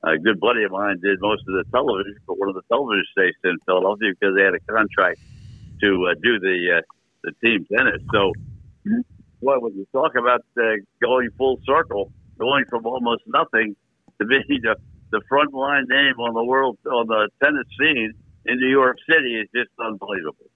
[0.04, 3.06] a good buddy of mine did most of the television for one of the television
[3.12, 5.20] stations in Philadelphia because they had a contract
[5.82, 6.82] to uh, do the uh,
[7.24, 8.02] the team tennis.
[8.12, 8.34] So,
[9.40, 13.76] what when you talk about uh, going full circle, going from almost nothing
[14.20, 14.76] to being the
[15.12, 18.14] the front line name on the world on the tennis scene
[18.46, 20.50] in New York City is just unbelievable.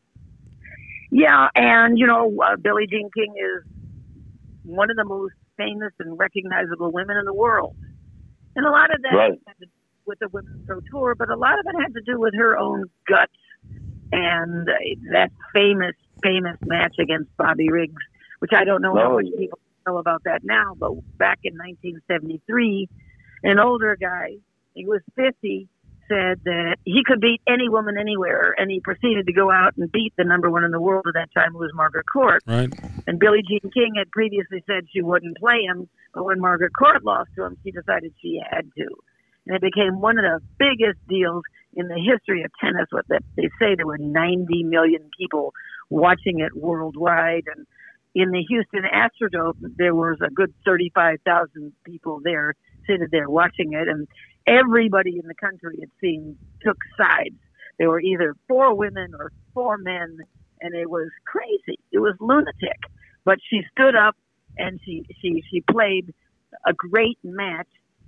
[1.09, 3.63] Yeah, and you know, uh, Billie Jean King is
[4.63, 7.75] one of the most famous and recognizable women in the world,
[8.57, 9.39] and a lot of that Right.
[9.47, 9.71] had to do
[10.05, 12.57] with the Women's Pro Tour, but a lot of it had to do with her
[12.57, 13.31] own guts
[14.11, 14.73] and uh,
[15.11, 18.01] that famous, famous match against Bobby Riggs,
[18.39, 21.53] which I don't know how Oh, much people know about that now, but back in
[21.57, 22.87] 1973,
[23.43, 24.35] an older guy,
[24.73, 25.67] he was 50,
[26.07, 29.91] said that he could beat any woman anywhere, and he proceeded to go out and
[29.91, 32.41] beat the number one in the world at that time, who was Margaret Court.
[32.47, 32.73] Right.
[33.05, 37.03] And Billie Jean King had previously said she wouldn't play him, but when Margaret Court
[37.03, 38.87] lost to him, she decided she had to.
[39.45, 41.43] And it became one of the biggest deals
[41.73, 42.87] in the history of tennis.
[42.91, 45.53] What that they say there were 90 million people
[45.89, 47.65] watching it worldwide, and
[48.13, 52.55] in the Houston Astrodome there was a good 35,000 people there
[52.87, 54.07] sitting there watching it, and
[54.47, 57.35] everybody in the country it seemed took sides.
[57.77, 60.17] There were either four women or four men,
[60.61, 61.79] and it was crazy.
[61.91, 62.79] It was lunatic.
[63.25, 64.15] But she stood up
[64.57, 66.13] and she she she played
[66.65, 67.67] a great match,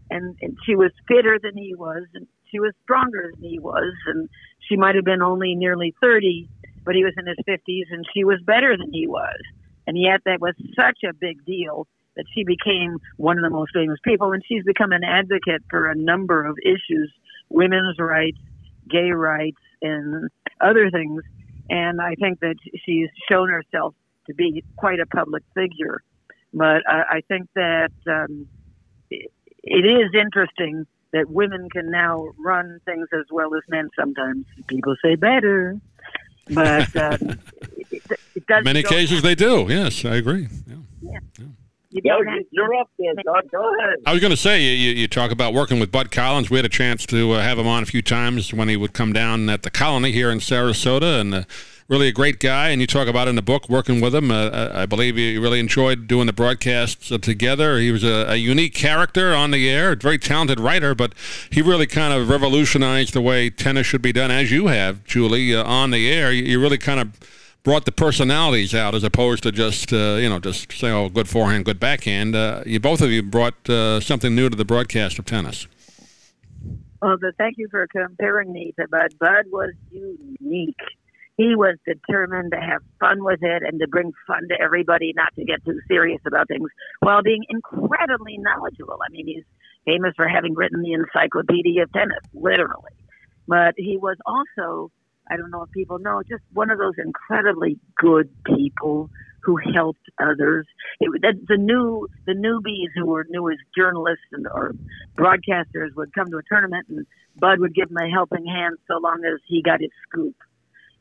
[0.10, 3.93] and, and she was fitter than he was, and she was stronger than he was,
[4.08, 4.30] and
[4.67, 6.49] she might have been only nearly thirty,
[6.84, 9.39] but he was in his fifties, and she was better than he was,
[9.86, 13.72] and yet that was such a big deal that she became one of the most
[13.74, 17.12] famous people, and she's become an advocate for a number of issues,
[17.50, 18.39] women's rights,
[18.89, 20.30] gay rights, and
[20.62, 21.24] other things.
[21.69, 23.93] And I think that she's shown herself
[24.28, 26.02] to be quite a public figure.
[26.54, 28.48] But I, I think that um,
[29.10, 29.32] it,
[29.63, 33.89] it is interesting that women can now run things as well as men.
[33.98, 35.80] Sometimes people say better,
[36.50, 37.17] but um,
[37.91, 38.04] it,
[38.36, 38.63] it does.
[38.63, 39.65] Many cases they do.
[39.69, 40.48] Yes, I agree.
[41.02, 41.19] Yeah.
[41.91, 43.13] You don't have- you're up there.
[43.52, 43.95] Go ahead.
[44.06, 46.49] I was going to say, you, you, you talk about working with Bud Collins.
[46.49, 48.93] We had a chance to uh, have him on a few times when he would
[48.93, 51.43] come down at the Colony here in Sarasota, and uh,
[51.88, 52.69] really a great guy.
[52.69, 54.30] And you talk about in the book working with him.
[54.30, 57.80] Uh, I believe you really enjoyed doing the broadcasts uh, together.
[57.80, 61.13] He was a, a unique character on the air, a very talented writer, but
[61.52, 65.56] he really kind of revolutionized the way tennis should be done, as you have, Julie,
[65.56, 66.32] uh, on the air.
[66.32, 67.19] You, you really kind of
[67.63, 71.28] brought the personalities out as opposed to just uh, you know just say oh good
[71.28, 75.19] forehand good backhand uh, you both of you brought uh, something new to the broadcast
[75.19, 75.67] of tennis
[77.02, 79.17] Well, but thank you for comparing me to Bud.
[79.19, 80.76] Bud was unique.
[81.38, 85.34] He was determined to have fun with it and to bring fun to everybody, not
[85.36, 86.67] to get too serious about things,
[87.00, 89.00] while being incredibly knowledgeable.
[89.02, 89.45] I mean, he's
[89.86, 92.91] famous for having written the Encyclopedia of Tennis, literally.
[93.48, 94.91] But he was also,
[95.30, 99.10] I don't know if people know, just one of those incredibly good people
[99.42, 100.65] who helped others.
[101.00, 104.76] It, that, the new the newbies who were new as journalists and or
[105.18, 107.06] broadcasters would come to a tournament, and
[107.38, 110.36] Bud would give them a helping hand so long as he got his scoop.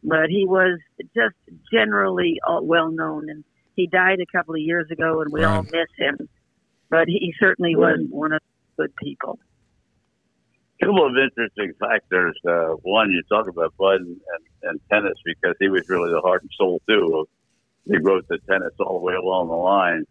[0.04, 0.78] But he was
[1.14, 1.34] just
[1.72, 5.56] generally uh, well known, and he died a couple of years ago, and we right.
[5.56, 6.28] all miss him.
[6.90, 8.40] But he certainly was one of
[8.76, 9.38] the good people.
[10.80, 12.38] Couple of interesting factors.
[12.46, 14.20] Uh, one, you talk about Bud and,
[14.62, 17.28] and, tennis because he was really the heart and soul too of
[17.90, 20.04] he wrote the tennis all the way along the line.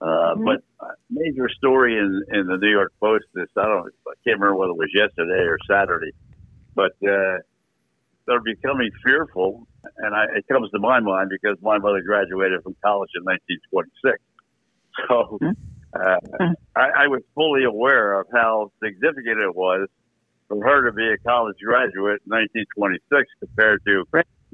[0.00, 0.44] Uh, mm-hmm.
[0.44, 0.62] But
[1.08, 4.72] major story in, in the New York Post this I don't I can't remember whether
[4.72, 6.12] it was yesterday or Saturday,
[6.74, 7.38] but uh,
[8.26, 9.66] they're becoming fearful,
[9.98, 14.18] and I, it comes to my mind because my mother graduated from college in 1926.
[15.06, 15.54] So mm-hmm.
[15.94, 19.88] uh, I, I was fully aware of how significant it was
[20.48, 24.04] for her to be a college graduate in 1926 compared to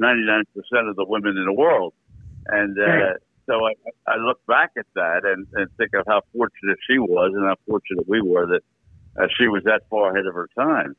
[0.00, 0.44] 99%
[0.90, 1.94] of the women in the world.
[2.46, 3.14] And uh,
[3.46, 3.72] so I,
[4.07, 7.57] I look back at that and, and think of how fortunate she was and how
[7.66, 8.62] fortunate we were that
[9.20, 10.96] uh, she was that far ahead of her time.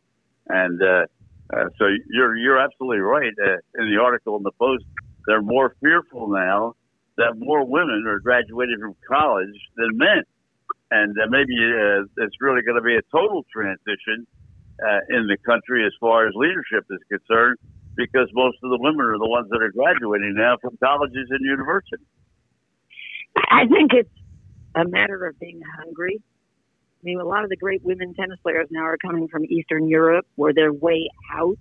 [0.48, 1.06] And uh,
[1.54, 3.34] uh, so you're you're absolutely right.
[3.42, 4.86] Uh, in the article in the Post,
[5.28, 6.76] they're more fearful now
[7.18, 10.24] that more women are graduating from college than men,
[10.92, 14.28] and uh, maybe uh, it's really going to be a total transition
[14.82, 17.58] uh, in the country as far as leadership is concerned
[17.96, 21.40] because most of the women are the ones that are graduating now from colleges and
[21.42, 22.06] universities.
[23.36, 24.10] I think it's
[24.76, 26.20] a matter of being hungry.
[26.20, 29.88] I mean, a lot of the great women tennis players now are coming from Eastern
[29.88, 31.58] Europe, where their way out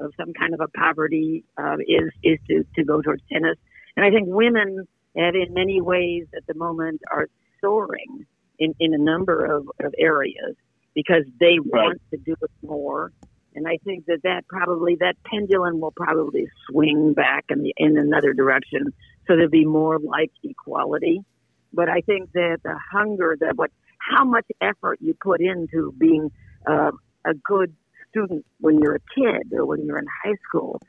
[0.00, 3.56] of some kind of a poverty uh, is is to, to go towards tennis.
[3.96, 7.28] And I think women have, in many ways, at the moment, are
[7.60, 8.26] soaring
[8.58, 10.56] in, in a number of, of areas
[10.98, 11.84] because they right.
[11.84, 13.12] want to do it more
[13.58, 17.98] and I think that that probably that pendulum will probably swing back in the, in
[17.98, 18.92] another direction,
[19.26, 21.24] so there'll be more like equality.
[21.72, 26.30] But I think that the hunger that what how much effort you put into being
[26.70, 26.92] uh,
[27.26, 27.74] a good
[28.08, 30.80] student when you're a kid or when you're in high school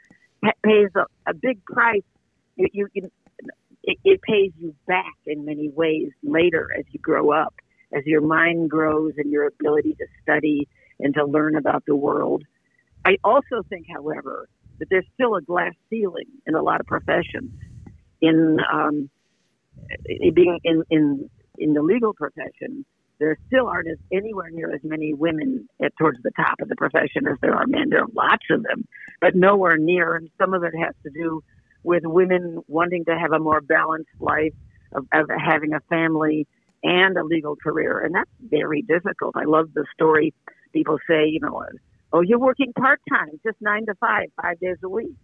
[0.64, 2.04] pays a, a big price.
[2.56, 3.12] You, you, you
[3.84, 7.56] it, it pays you back in many ways later as you grow up,
[7.94, 10.68] as your mind grows and your ability to study
[11.00, 12.44] and to learn about the world.
[13.06, 14.48] I also think, however,
[14.80, 17.52] that there's still a glass ceiling in a lot of professions.
[18.22, 19.10] In um,
[20.34, 22.86] being in, in in the legal profession,
[23.20, 26.76] there still aren't as anywhere near as many women at, towards the top of the
[26.76, 27.90] profession as there are men.
[27.90, 28.88] There are lots of them,
[29.22, 30.16] but nowhere near.
[30.16, 31.44] And some of it has to do
[31.84, 34.54] with women wanting to have a more balanced life
[34.94, 36.48] of, of having a family
[36.84, 39.36] and a legal career, and that's very difficult.
[39.36, 40.34] I love the story.
[40.74, 41.64] People say, you know,
[42.14, 45.16] oh, you're working part time, just nine to five, five days a week,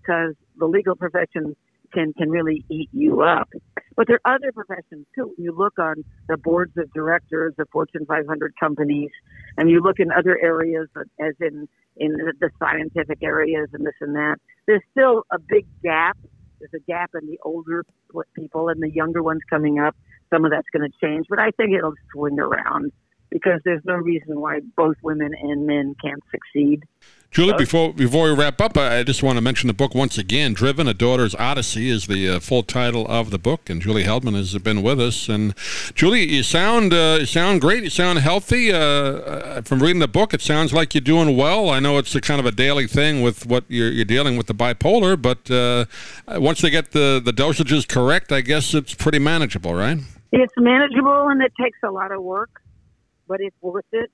[0.00, 1.54] because the legal profession
[1.92, 3.48] can can really eat you up.
[3.96, 5.32] But there are other professions too.
[5.38, 9.10] You look on the boards of directors of Fortune 500 companies,
[9.56, 10.88] and you look in other areas,
[11.20, 14.36] as in in the scientific areas and this and that.
[14.66, 16.18] There's still a big gap.
[16.58, 17.84] There's a gap in the older
[18.34, 19.96] people and the younger ones coming up.
[20.30, 22.92] Some of that's going to change, but I think it'll swing around
[23.34, 26.84] because there's no reason why both women and men can't succeed.
[27.34, 30.54] Julie, before before we wrap up, I just want to mention the book once again.
[30.54, 34.36] "Driven: A Daughter's Odyssey" is the uh, full title of the book, and Julie Heldman
[34.36, 35.28] has been with us.
[35.28, 35.52] And
[35.96, 37.82] Julie, you sound uh, you sound great.
[37.82, 38.72] You sound healthy.
[38.72, 41.70] Uh, uh, from reading the book, it sounds like you're doing well.
[41.70, 44.46] I know it's a kind of a daily thing with what you're, you're dealing with
[44.46, 45.86] the bipolar, but uh,
[46.40, 49.98] once they get the the dosages correct, I guess it's pretty manageable, right?
[50.36, 52.50] It's manageable, and it takes a lot of work
[53.26, 54.10] but it's worth it.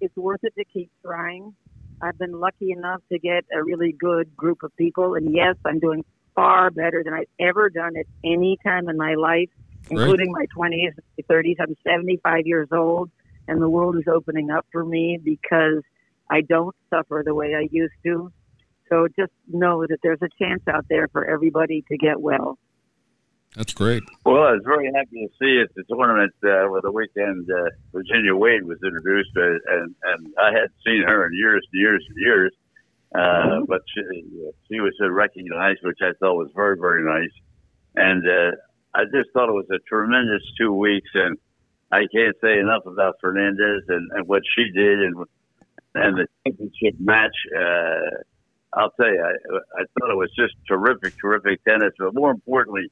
[0.00, 1.54] It's worth it to keep trying.
[2.02, 5.78] I've been lucky enough to get a really good group of people, and yes, I'm
[5.78, 6.04] doing
[6.34, 9.48] far better than I've ever done at any time in my life,
[9.88, 10.48] including right.
[10.56, 10.92] my 20s
[11.30, 11.56] 30s.
[11.58, 13.10] I'm 75 years old,
[13.48, 15.82] and the world is opening up for me because
[16.30, 18.30] I don't suffer the way I used to.
[18.90, 22.58] So just know that there's a chance out there for everybody to get well.
[23.56, 24.02] That's great.
[24.26, 27.70] Well, I was very happy to see at the tournament uh, where the weekend uh,
[27.90, 32.04] Virginia Wade was introduced, uh, and and I hadn't seen her in years and years
[32.06, 32.52] and years,
[33.14, 33.64] uh, mm-hmm.
[33.64, 34.02] but she,
[34.68, 37.32] she was recognized, which I thought was very very nice,
[37.94, 38.56] and uh,
[38.92, 41.38] I just thought it was a tremendous two weeks, and
[41.90, 45.16] I can't say enough about Fernandez and, and what she did, and
[45.94, 47.36] and the championship match.
[47.56, 48.20] Uh,
[48.74, 52.90] I'll tell you, I, I thought it was just terrific, terrific tennis, but more importantly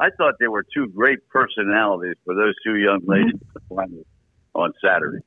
[0.00, 3.10] I thought there were two great personalities for those two young mm-hmm.
[3.10, 3.40] ladies
[3.70, 4.00] mm-hmm.
[4.54, 5.18] on Saturday.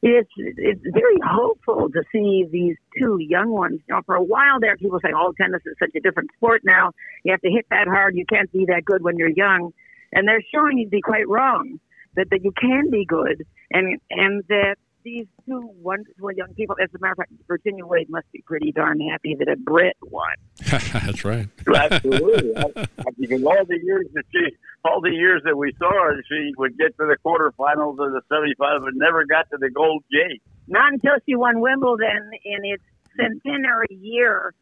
[0.00, 3.80] It's it's very hopeful to see these two young ones.
[3.88, 6.62] You know, for a while there, people say, "Oh, tennis is such a different sport
[6.64, 6.92] now.
[7.24, 8.14] You have to hit that hard.
[8.14, 9.72] You can't be that good when you're young."
[10.12, 11.80] And they're showing you to be quite wrong.
[12.14, 16.76] That that you can be good, and and that these two wonderful young people.
[16.82, 19.96] As a matter of fact, Virginia Wade must be pretty darn happy that a Brit
[20.02, 20.28] won.
[20.70, 21.48] That's right.
[21.74, 22.52] Absolutely.
[23.18, 26.76] because all the years that she, all the years that we saw her, she would
[26.78, 30.42] get to the quarterfinals of the 75 but never got to the gold gate.
[30.66, 32.82] Not until she won Wimbledon in its
[33.16, 34.52] centenary year,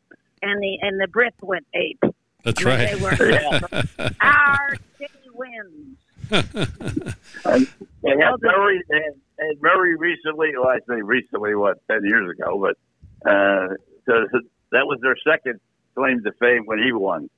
[0.43, 2.03] and the and the Brits went ape.
[2.45, 2.95] That's I right.
[2.95, 5.97] They were, our city wins.
[6.31, 7.67] And
[8.03, 9.01] they had Well, the- very, they
[9.39, 13.69] had, had very recently, well, I say recently, what, 10 years ago, but uh,
[14.07, 14.27] so
[14.73, 15.61] that was their second
[15.95, 17.29] claim to fame when he won.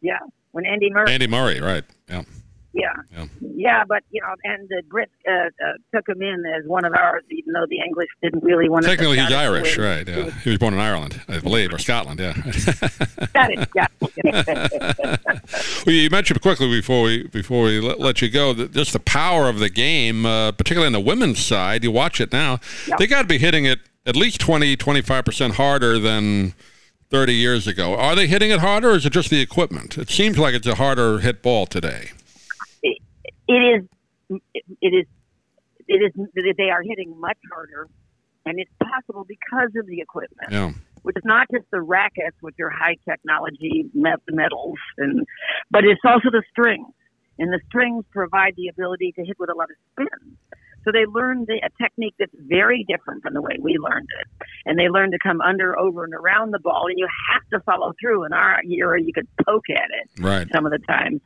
[0.00, 0.18] Yeah,
[0.52, 1.12] when Andy Murray.
[1.12, 1.84] Andy Murray, right?
[2.08, 2.22] Yeah.
[2.76, 2.92] Yeah.
[3.16, 3.26] Yeah.
[3.56, 6.92] yeah, but you know, and the Brits uh, uh, took him in as one of
[6.92, 8.90] ours, even though the English didn't really want to.
[8.90, 10.06] Technically, he's Irish, right?
[10.06, 10.30] Yeah.
[10.44, 12.20] He was born in Ireland, I believe, or Scotland.
[12.20, 12.34] Yeah.
[13.32, 13.68] Got it.
[13.74, 13.86] Yeah.
[15.86, 19.00] Well, you mentioned quickly before we before we let, let you go that just the
[19.00, 21.84] power of the game, uh, particularly on the women's side.
[21.84, 22.96] You watch it now; Yeah.
[22.98, 26.54] they got to be hitting it at least 20, 25 percent harder than
[27.10, 27.94] thirty years ago.
[27.94, 29.96] Are they hitting it harder, or is it just the equipment?
[29.96, 32.10] It seems like it's a harder hit ball today.
[33.48, 34.40] It is.
[34.80, 35.06] It is.
[35.88, 36.56] It is.
[36.56, 37.88] They are hitting much harder,
[38.44, 40.50] and it's possible because of the equipment.
[40.50, 40.72] Yeah,
[41.02, 45.26] which is not just the rackets, which are high technology metals, and
[45.70, 46.92] but it's also the strings.
[47.38, 50.36] And the strings provide the ability to hit with a lot of spin.
[50.84, 54.46] So they learned the, a technique that's very different from the way we learned it.
[54.64, 57.60] And they learn to come under, over, and around the ball, and you have to
[57.64, 58.24] follow through.
[58.24, 60.48] In our era, you could poke at it right.
[60.52, 61.20] some of the time.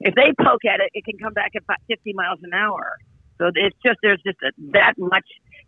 [0.00, 2.98] If they poke at it, it can come back at about 50 miles an hour.
[3.38, 5.24] So it's just there's just a, that much.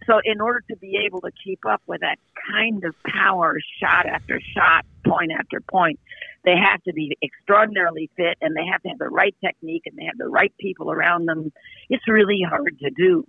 [0.07, 2.17] So in order to be able to keep up with that
[2.51, 6.01] kind of power, shot after shot, point after point,
[6.45, 9.99] they have to be extraordinarily fit, and they have to have the right technique, and
[9.99, 11.53] they have the right people around them.
[11.91, 13.27] It's really hard to do.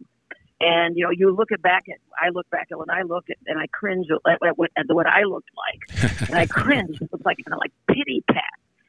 [0.62, 3.30] And you know, you look at back at I look back at when I look
[3.30, 7.02] at and I cringe at, at, what, at what I looked like, and I cringe.
[7.02, 8.44] It was like kind of like pity pat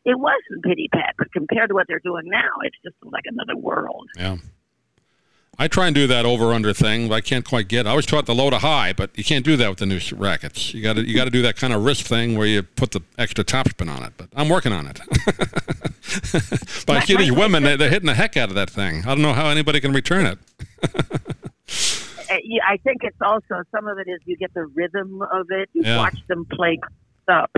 [0.04, 3.56] it wasn't pity pat, but compared to what they're doing now, it's just like another
[3.56, 4.08] world.
[4.16, 4.36] Yeah.
[5.58, 7.80] I try and do that over under thing, but I can't quite get.
[7.80, 7.86] It.
[7.86, 10.00] I always taught the low to high, but you can't do that with the new
[10.16, 10.72] rackets.
[10.72, 12.92] You got to you got to do that kind of wrist thing where you put
[12.92, 14.14] the extra topspin on it.
[14.16, 15.00] But I'm working on it.
[16.86, 19.02] but I see these women; they- they're hitting the heck out of that thing.
[19.02, 20.38] I don't know how anybody can return it.
[22.32, 22.34] Uh,
[22.64, 25.68] I think it's also some of it is you get the rhythm of it.
[25.72, 25.96] You Yeah.
[25.96, 26.78] watch them play
[27.26, 27.50] up,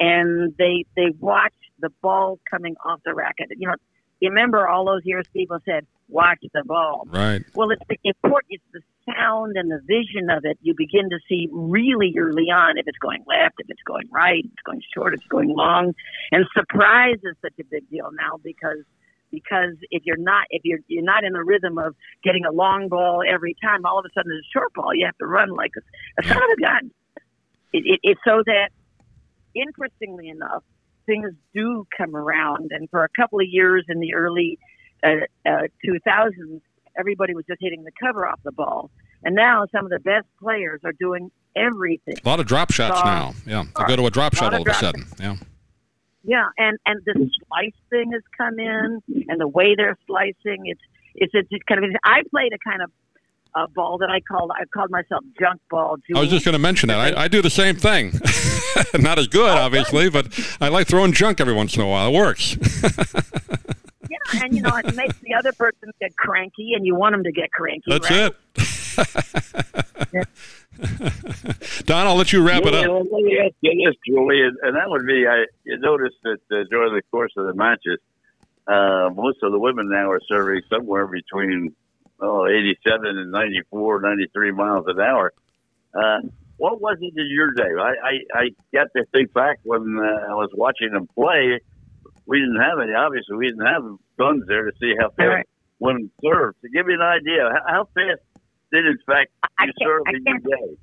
[0.00, 3.48] and they they watch the ball coming off the racket.
[3.56, 3.74] You know,
[4.20, 7.42] you remember all those years people said, "Watch the ball." Right.
[7.54, 8.46] Well, it's the important.
[8.50, 8.80] It's the
[9.12, 10.58] sound and the vision of it.
[10.62, 14.44] You begin to see really early on if it's going left, if it's going right,
[14.44, 15.94] if it's going short, if it's going long.
[16.32, 18.84] And surprise is such a big deal now because
[19.30, 21.94] because if you're not if you're you're not in the rhythm of
[22.24, 24.94] getting a long ball every time, all of a sudden it's a short ball.
[24.94, 26.90] You have to run like a, a son of a gun.
[27.72, 28.70] It, it, it's so that
[29.56, 30.62] interestingly enough,
[31.06, 32.70] things do come around.
[32.72, 34.58] And for a couple of years in the early
[35.02, 36.60] uh, uh, 2000s,
[36.98, 38.90] everybody was just hitting the cover off the ball.
[39.22, 42.14] And now some of the best players are doing everything.
[42.24, 43.34] A lot of drop shots Uh, now.
[43.46, 45.04] Yeah, they go to a drop lot shot all of a sudden.
[45.18, 45.36] Yeah.
[46.28, 50.80] Yeah, and and the slice thing has come in, and the way they're slicing, it's
[51.14, 51.90] it's it's kind of.
[52.04, 52.90] I played a kind of
[53.54, 55.98] a ball that I called I called myself junk ball.
[56.16, 56.98] I was just going to mention that.
[57.16, 58.10] I, I do the same thing.
[58.98, 60.26] Not as good, obviously, but
[60.60, 62.08] I like throwing junk every once in a while.
[62.08, 62.56] It works.
[64.10, 67.24] yeah, and you know it makes the other person get cranky, and you want them
[67.24, 67.84] to get cranky.
[67.86, 68.32] That's right?
[68.56, 70.28] it.
[71.86, 72.86] Don, I'll let you wrap it up.
[72.86, 76.16] well, let me ask you this, Julie, and, and that would be, I you noticed
[76.24, 77.98] that uh, during the course of the matches,
[78.66, 81.74] uh, most of the women now are serving somewhere between
[82.20, 85.32] oh, 87 and 94, 93 miles an hour.
[85.94, 86.20] Uh,
[86.58, 87.68] what was it in your day?
[87.78, 91.60] I, I, I got to think back when uh, I was watching them play.
[92.26, 92.92] We didn't have any.
[92.92, 93.82] Obviously, we didn't have
[94.18, 95.48] guns there to see how fast Right.
[95.78, 96.60] women served.
[96.62, 98.20] To give you an idea, how, how fast
[98.72, 100.76] did, in fact, I you serve in your day?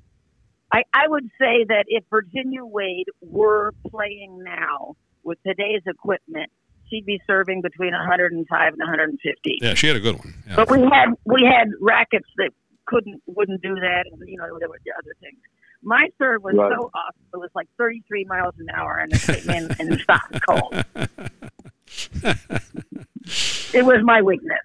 [0.72, 6.50] I, I would say that if Virginia Wade were playing now with today's equipment,
[6.88, 9.58] she'd be serving between 105 and 150.
[9.60, 10.34] Yeah, she had a good one.
[10.48, 10.56] Yeah.
[10.56, 12.50] But we had we had rackets that
[12.86, 15.38] couldn't wouldn't do that, and you know there were other things.
[15.84, 16.72] My serve was Right.
[16.74, 20.40] so awesome; it was like 33 miles an hour, and it came in and stopped
[20.48, 20.84] cold.
[23.74, 24.58] it was my weakness.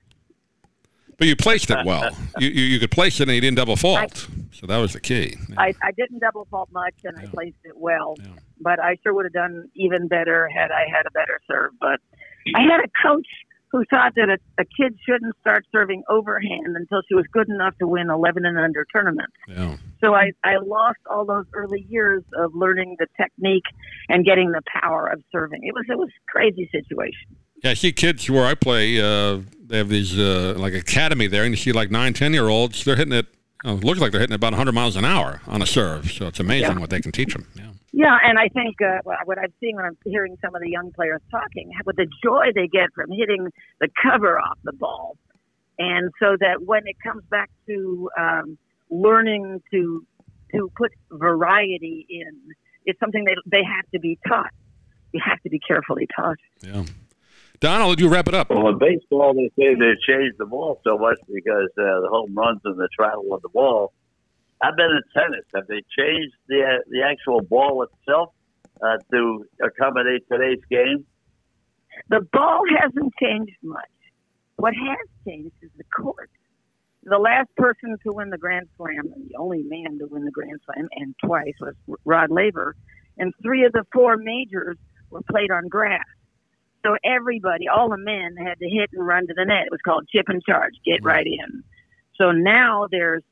[1.18, 2.06] But you placed it well.
[2.06, 4.30] Uh, you, you, you could place it and you didn't double fault.
[4.30, 5.36] I, so that was the key.
[5.50, 5.56] Yeah.
[5.58, 7.28] I, I didn't double fault much and yeah.
[7.28, 8.16] I placed it well.
[8.18, 8.28] Yeah.
[8.62, 11.72] But I sure would have done even better had I had a better serve.
[11.82, 12.00] But
[12.56, 13.28] I had a coach
[13.72, 17.78] who thought that a, a kid shouldn't start serving overhand until she was good enough
[17.78, 19.34] to win 11 and under tournaments.
[19.48, 19.78] Yeah.
[20.02, 23.66] So I, I lost all those early years of learning the technique
[24.08, 25.62] and getting the power of serving.
[25.64, 27.36] It was it was a crazy situation.
[27.64, 29.00] Yeah, I see kids where I play.
[29.00, 32.48] Uh, they have these uh, like academy there, and you see like nine, ten year
[32.48, 32.84] olds.
[32.84, 33.28] They're hitting it.
[33.66, 36.10] It looks like they're hitting about 100 miles an hour on a serve.
[36.12, 36.80] So it's amazing yeah.
[36.80, 37.46] what they can teach them.
[37.56, 37.72] Yeah.
[37.92, 40.92] Yeah, and I think uh, what I'm seeing when I'm hearing some of the young
[40.92, 45.18] players talking, with the joy they get from hitting the cover off the ball,
[45.80, 48.58] and so that when it comes back to um,
[48.90, 50.06] learning to
[50.52, 52.54] to put variety in,
[52.86, 54.52] it's something they they have to be taught.
[55.12, 56.38] You have to be carefully taught.
[56.62, 56.86] Yeah.
[57.60, 58.50] Donald, I'll you wrap it up.
[58.50, 62.34] Well, in baseball, they say they changed the ball so much because uh, the home
[62.36, 63.92] runs and the travel of the ball
[64.62, 65.46] I've been in tennis.
[65.56, 68.34] Have they changed the uh, the actual ball itself
[68.82, 71.06] uh, to accommodate today's game?
[72.10, 73.84] The ball hasn't changed much.
[74.58, 76.30] What has changed is the court.
[77.04, 80.32] The last person to win the Grand Slam, and the only man to win the
[80.32, 82.76] Grand Slam, and twice was Rod Laver,
[83.18, 84.78] and three of the four majors
[85.10, 86.06] were played on grass.
[86.86, 89.66] So everybody, all the men, had to hit and run to the net.
[89.66, 91.64] It was called chip and charge, get right in.
[92.16, 93.24] So now there's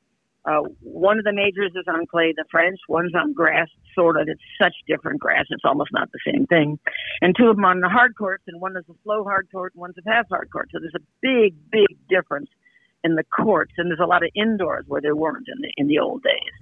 [0.48, 2.80] uh, one of the majors is on clay, the French.
[2.88, 4.30] One's on grass, sort of.
[4.30, 5.46] It's such different grass.
[5.50, 6.80] It's almost not the same thing.
[7.22, 9.74] And two of them on the hard courts, and one is a slow hard court,
[9.74, 10.70] and one's a fast hard court.
[10.72, 12.50] So there's a big, big difference
[13.04, 15.88] in the courts, and there's a lot of indoors where there weren't in the in
[15.88, 16.56] the old days.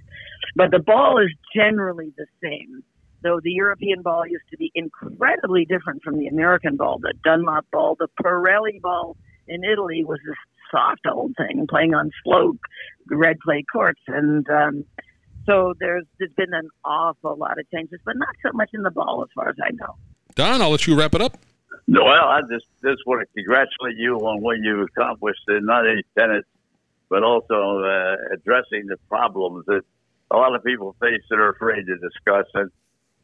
[0.56, 2.82] But the ball is generally the same.
[3.22, 7.66] Though the European ball used to be incredibly different from the American ball, the Dunlop
[7.72, 9.16] ball, the Pirelli ball
[9.48, 10.36] in Italy was this
[10.70, 12.56] soft old thing playing on slow
[13.10, 14.00] red clay courts.
[14.08, 14.84] And um,
[15.46, 18.90] so there's, there's been an awful lot of changes, but not so much in the
[18.90, 19.96] ball as far as I know.
[20.34, 21.38] Don, I'll let you wrap it up.
[21.88, 25.86] No, well, I just just want to congratulate you on what you accomplished in not
[25.86, 26.44] only tennis,
[27.08, 29.82] but also uh, addressing the problems that
[30.32, 32.46] a lot of people face that are afraid to discuss.
[32.54, 32.70] And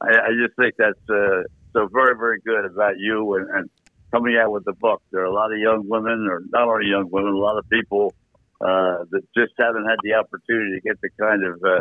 [0.00, 3.70] I, I just think that's uh, so very, very good about you and, and
[4.12, 5.02] coming out with the book.
[5.10, 7.68] There are a lot of young women, or not only young women, a lot of
[7.68, 8.14] people
[8.60, 11.80] uh, that just haven't had the opportunity to get the kind of uh,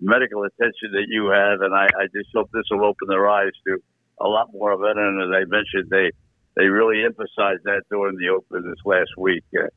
[0.00, 1.60] medical attention that you have.
[1.62, 3.78] And I, I just hope this will open their eyes to
[4.20, 4.96] a lot more of it.
[4.96, 6.10] And as I mentioned, they
[6.56, 9.44] they really emphasized that during the open this last week.
[9.56, 9.68] Uh,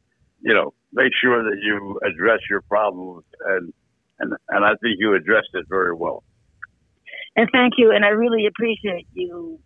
[0.41, 3.71] you know, make sure that you address your problems, and
[4.19, 6.23] and and I think you addressed it very well.
[7.35, 9.59] And thank you, and I really appreciate you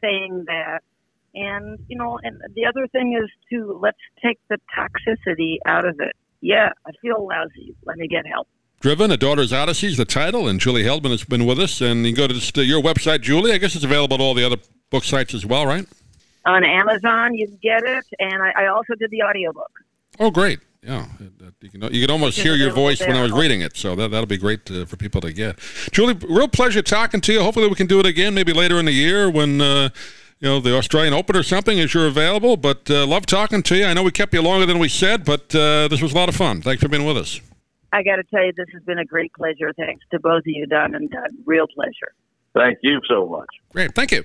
[0.00, 0.82] saying that
[1.34, 6.00] and, you know, and the other thing is to let's take the toxicity out of
[6.00, 6.14] it.
[6.40, 7.74] Yeah, I feel lousy.
[7.84, 8.48] Let me get help.
[8.80, 11.80] Driven, A Daughter's Odyssey is the title, and Julie Heldman has been with us.
[11.80, 13.52] And you can go to uh, your website, Julie.
[13.52, 14.58] I guess it's available at all the other
[14.90, 15.86] book sites as well, right?
[16.44, 18.04] On Amazon, you can get it.
[18.18, 19.70] And I, I also did the audiobook.
[20.20, 20.60] Oh, great.
[20.82, 21.06] Yeah,
[21.62, 24.10] you can, you can almost hear your voice when I was reading it, so that,
[24.10, 25.58] that'll be great uh, for people to get.
[25.92, 27.40] Julie, real pleasure talking to you.
[27.40, 29.88] Hopefully, we can do it again maybe later in the year when uh,
[30.44, 32.58] you know, the Australian Open or something as you're available.
[32.58, 33.86] But uh, love talking to you.
[33.86, 36.28] I know we kept you longer than we said, but uh, this was a lot
[36.28, 36.60] of fun.
[36.60, 37.40] Thanks for being with us.
[37.94, 39.72] I got to tell you, this has been a great pleasure.
[39.74, 41.30] Thanks to both of you, Don and Doug.
[41.46, 42.12] Real pleasure.
[42.54, 43.48] Thank you so much.
[43.72, 43.94] Great.
[43.94, 44.24] Thank you.